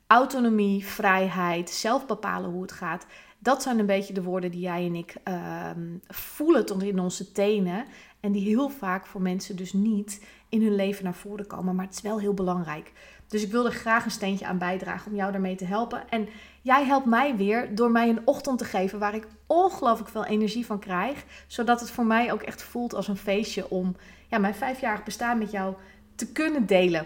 autonomie, 0.07 0.85
vrijheid, 0.85 1.69
zelf 1.69 2.05
bepalen 2.05 2.49
hoe 2.51 2.61
het 2.61 2.71
gaat 2.71 3.05
dat 3.43 3.61
zijn 3.61 3.79
een 3.79 3.85
beetje 3.85 4.13
de 4.13 4.23
woorden 4.23 4.51
die 4.51 4.61
jij 4.61 4.85
en 4.85 4.95
ik 4.95 5.15
uh, 5.27 5.69
voelen 6.07 6.65
tot 6.65 6.83
in 6.83 6.99
onze 6.99 7.31
tenen. 7.31 7.85
En 8.19 8.31
die 8.31 8.47
heel 8.47 8.69
vaak 8.69 9.05
voor 9.05 9.21
mensen 9.21 9.55
dus 9.55 9.73
niet 9.73 10.25
in 10.49 10.61
hun 10.61 10.75
leven 10.75 11.03
naar 11.03 11.13
voren 11.13 11.47
komen. 11.47 11.75
Maar 11.75 11.85
het 11.85 11.95
is 11.95 12.01
wel 12.01 12.19
heel 12.19 12.33
belangrijk. 12.33 12.91
Dus 13.27 13.43
ik 13.43 13.51
wil 13.51 13.65
er 13.65 13.71
graag 13.71 14.05
een 14.05 14.11
steentje 14.11 14.45
aan 14.45 14.57
bijdragen 14.57 15.11
om 15.11 15.17
jou 15.17 15.31
daarmee 15.31 15.55
te 15.55 15.65
helpen. 15.65 16.09
En 16.09 16.27
jij 16.61 16.85
helpt 16.85 17.05
mij 17.05 17.35
weer 17.35 17.75
door 17.75 17.91
mij 17.91 18.09
een 18.09 18.21
ochtend 18.25 18.57
te 18.57 18.65
geven 18.65 18.99
waar 18.99 19.15
ik 19.15 19.27
ongelooflijk 19.47 20.09
veel 20.09 20.25
energie 20.25 20.65
van 20.65 20.79
krijg. 20.79 21.23
Zodat 21.47 21.79
het 21.79 21.91
voor 21.91 22.05
mij 22.05 22.31
ook 22.31 22.41
echt 22.41 22.63
voelt 22.63 22.93
als 22.93 23.07
een 23.07 23.17
feestje 23.17 23.69
om 23.69 23.95
ja, 24.27 24.37
mijn 24.37 24.55
vijfjarig 24.55 25.03
bestaan 25.03 25.37
met 25.37 25.51
jou 25.51 25.75
te 26.15 26.31
kunnen 26.31 26.65
delen. 26.65 27.05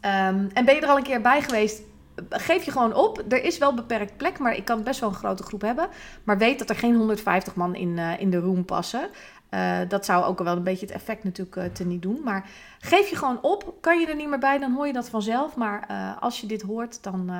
Um, 0.00 0.48
en 0.52 0.64
ben 0.64 0.74
je 0.74 0.80
er 0.80 0.88
al 0.88 0.96
een 0.96 1.02
keer 1.02 1.20
bij 1.20 1.42
geweest? 1.42 1.82
Geef 2.30 2.64
je 2.64 2.70
gewoon 2.70 2.94
op. 2.94 3.24
Er 3.28 3.44
is 3.44 3.58
wel 3.58 3.74
beperkt 3.74 4.16
plek, 4.16 4.38
maar 4.38 4.56
ik 4.56 4.64
kan 4.64 4.82
best 4.82 5.00
wel 5.00 5.08
een 5.08 5.14
grote 5.14 5.42
groep 5.42 5.60
hebben. 5.60 5.88
Maar 6.24 6.38
weet 6.38 6.58
dat 6.58 6.70
er 6.70 6.76
geen 6.76 6.94
150 6.94 7.54
man 7.54 7.74
in, 7.74 7.96
uh, 7.96 8.20
in 8.20 8.30
de 8.30 8.38
room 8.38 8.64
passen. 8.64 9.08
Uh, 9.50 9.78
dat 9.88 10.04
zou 10.04 10.24
ook 10.24 10.38
wel 10.38 10.56
een 10.56 10.62
beetje 10.62 10.86
het 10.86 10.94
effect 10.94 11.24
natuurlijk 11.24 11.56
uh, 11.56 11.64
te 11.64 11.84
niet 11.84 12.02
doen. 12.02 12.20
Maar 12.24 12.50
geef 12.78 13.08
je 13.08 13.16
gewoon 13.16 13.42
op. 13.42 13.74
Kan 13.80 14.00
je 14.00 14.06
er 14.06 14.16
niet 14.16 14.28
meer 14.28 14.38
bij, 14.38 14.58
dan 14.58 14.72
hoor 14.72 14.86
je 14.86 14.92
dat 14.92 15.08
vanzelf. 15.08 15.56
Maar 15.56 15.86
als 16.20 16.40
je 16.40 16.46
dit 16.46 16.62
hoort, 16.62 17.02
dan 17.02 17.30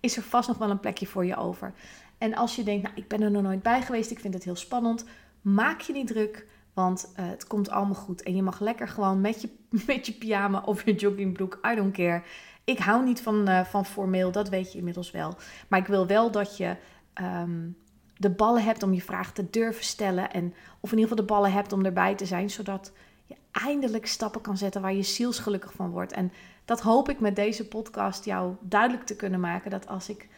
is 0.00 0.16
er 0.16 0.22
vast 0.22 0.48
nog 0.48 0.58
wel 0.58 0.70
een 0.70 0.80
plekje 0.80 1.06
voor 1.06 1.24
je 1.24 1.36
over. 1.36 1.72
En 2.18 2.34
als 2.34 2.56
je 2.56 2.62
denkt, 2.62 2.82
nou, 2.82 2.94
ik 2.96 3.08
ben 3.08 3.22
er 3.22 3.30
nog 3.30 3.42
nooit 3.42 3.62
bij 3.62 3.82
geweest, 3.82 4.10
ik 4.10 4.20
vind 4.20 4.34
het 4.34 4.44
heel 4.44 4.56
spannend. 4.56 5.04
Maak 5.40 5.80
je 5.80 5.92
niet 5.92 6.06
druk. 6.06 6.46
Want 6.78 7.12
eh, 7.14 7.28
het 7.28 7.46
komt 7.46 7.70
allemaal 7.70 7.94
goed. 7.94 8.22
En 8.22 8.36
je 8.36 8.42
mag 8.42 8.60
lekker 8.60 8.88
gewoon 8.88 9.20
met 9.20 9.40
je, 9.40 9.48
met 9.86 10.06
je 10.06 10.12
pyjama 10.12 10.62
of 10.64 10.84
je 10.84 10.94
joggingbroek, 10.94 11.58
I 11.72 11.74
don't 11.74 11.92
care. 11.92 12.22
Ik 12.68 12.78
hou 12.78 13.04
niet 13.04 13.20
van, 13.20 13.48
uh, 13.48 13.64
van 13.64 13.84
formeel, 13.86 14.32
dat 14.32 14.48
weet 14.48 14.72
je 14.72 14.78
inmiddels 14.78 15.10
wel. 15.10 15.36
Maar 15.68 15.78
ik 15.78 15.86
wil 15.86 16.06
wel 16.06 16.30
dat 16.30 16.56
je 16.56 16.76
um, 17.14 17.76
de 18.16 18.30
ballen 18.30 18.64
hebt 18.64 18.82
om 18.82 18.92
je 18.92 19.02
vraag 19.02 19.32
te 19.32 19.50
durven 19.50 19.84
stellen. 19.84 20.30
En, 20.32 20.54
of 20.80 20.92
in 20.92 20.98
ieder 20.98 21.10
geval 21.10 21.26
de 21.26 21.32
ballen 21.32 21.52
hebt 21.52 21.72
om 21.72 21.84
erbij 21.84 22.14
te 22.14 22.26
zijn. 22.26 22.50
Zodat 22.50 22.92
je 23.26 23.34
eindelijk 23.52 24.06
stappen 24.06 24.40
kan 24.40 24.56
zetten 24.56 24.82
waar 24.82 24.94
je 24.94 25.02
zielsgelukkig 25.02 25.72
van 25.72 25.90
wordt. 25.90 26.12
En 26.12 26.32
dat 26.64 26.80
hoop 26.80 27.08
ik 27.08 27.20
met 27.20 27.36
deze 27.36 27.68
podcast 27.68 28.24
jou 28.24 28.54
duidelijk 28.60 29.06
te 29.06 29.16
kunnen 29.16 29.40
maken. 29.40 29.70
Dat 29.70 29.88
als 29.88 30.08
ik 30.08 30.28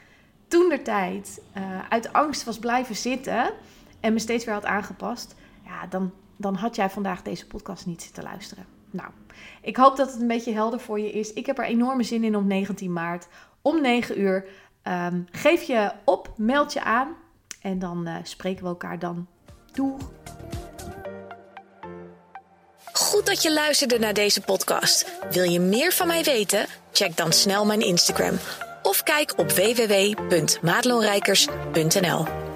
toen 0.48 0.68
de 0.68 0.82
tijd 0.82 1.42
uh, 1.56 1.62
uit 1.88 2.12
angst 2.12 2.44
was 2.44 2.58
blijven 2.58 2.96
zitten 2.96 3.52
en 4.00 4.12
me 4.12 4.18
steeds 4.18 4.44
weer 4.44 4.54
had 4.54 4.64
aangepast, 4.64 5.34
ja, 5.64 5.86
dan, 5.86 6.12
dan 6.36 6.54
had 6.54 6.76
jij 6.76 6.90
vandaag 6.90 7.22
deze 7.22 7.46
podcast 7.46 7.86
niet 7.86 8.02
zitten 8.02 8.22
luisteren. 8.22 8.79
Nou, 8.90 9.10
ik 9.62 9.76
hoop 9.76 9.96
dat 9.96 10.12
het 10.12 10.20
een 10.20 10.26
beetje 10.26 10.52
helder 10.52 10.80
voor 10.80 11.00
je 11.00 11.10
is. 11.10 11.32
Ik 11.32 11.46
heb 11.46 11.58
er 11.58 11.64
enorme 11.64 12.02
zin 12.02 12.24
in 12.24 12.36
op 12.36 12.44
19 12.44 12.92
maart 12.92 13.28
om 13.62 13.80
9 13.80 14.20
uur. 14.20 14.44
Um, 14.84 15.26
geef 15.30 15.62
je 15.62 15.92
op, 16.04 16.32
meld 16.36 16.72
je 16.72 16.82
aan 16.82 17.16
en 17.62 17.78
dan 17.78 18.08
uh, 18.08 18.14
spreken 18.22 18.62
we 18.62 18.68
elkaar 18.68 18.98
dan. 18.98 19.26
Doeg! 19.72 20.00
Goed 22.92 23.26
dat 23.26 23.42
je 23.42 23.52
luisterde 23.52 23.98
naar 23.98 24.14
deze 24.14 24.40
podcast. 24.40 25.18
Wil 25.30 25.44
je 25.44 25.60
meer 25.60 25.92
van 25.92 26.06
mij 26.06 26.22
weten? 26.22 26.66
Check 26.92 27.16
dan 27.16 27.32
snel 27.32 27.66
mijn 27.66 27.80
Instagram 27.80 28.38
of 28.82 29.02
kijk 29.02 29.32
op 29.36 29.50
www.maatloonrijkers.nl. 29.50 32.49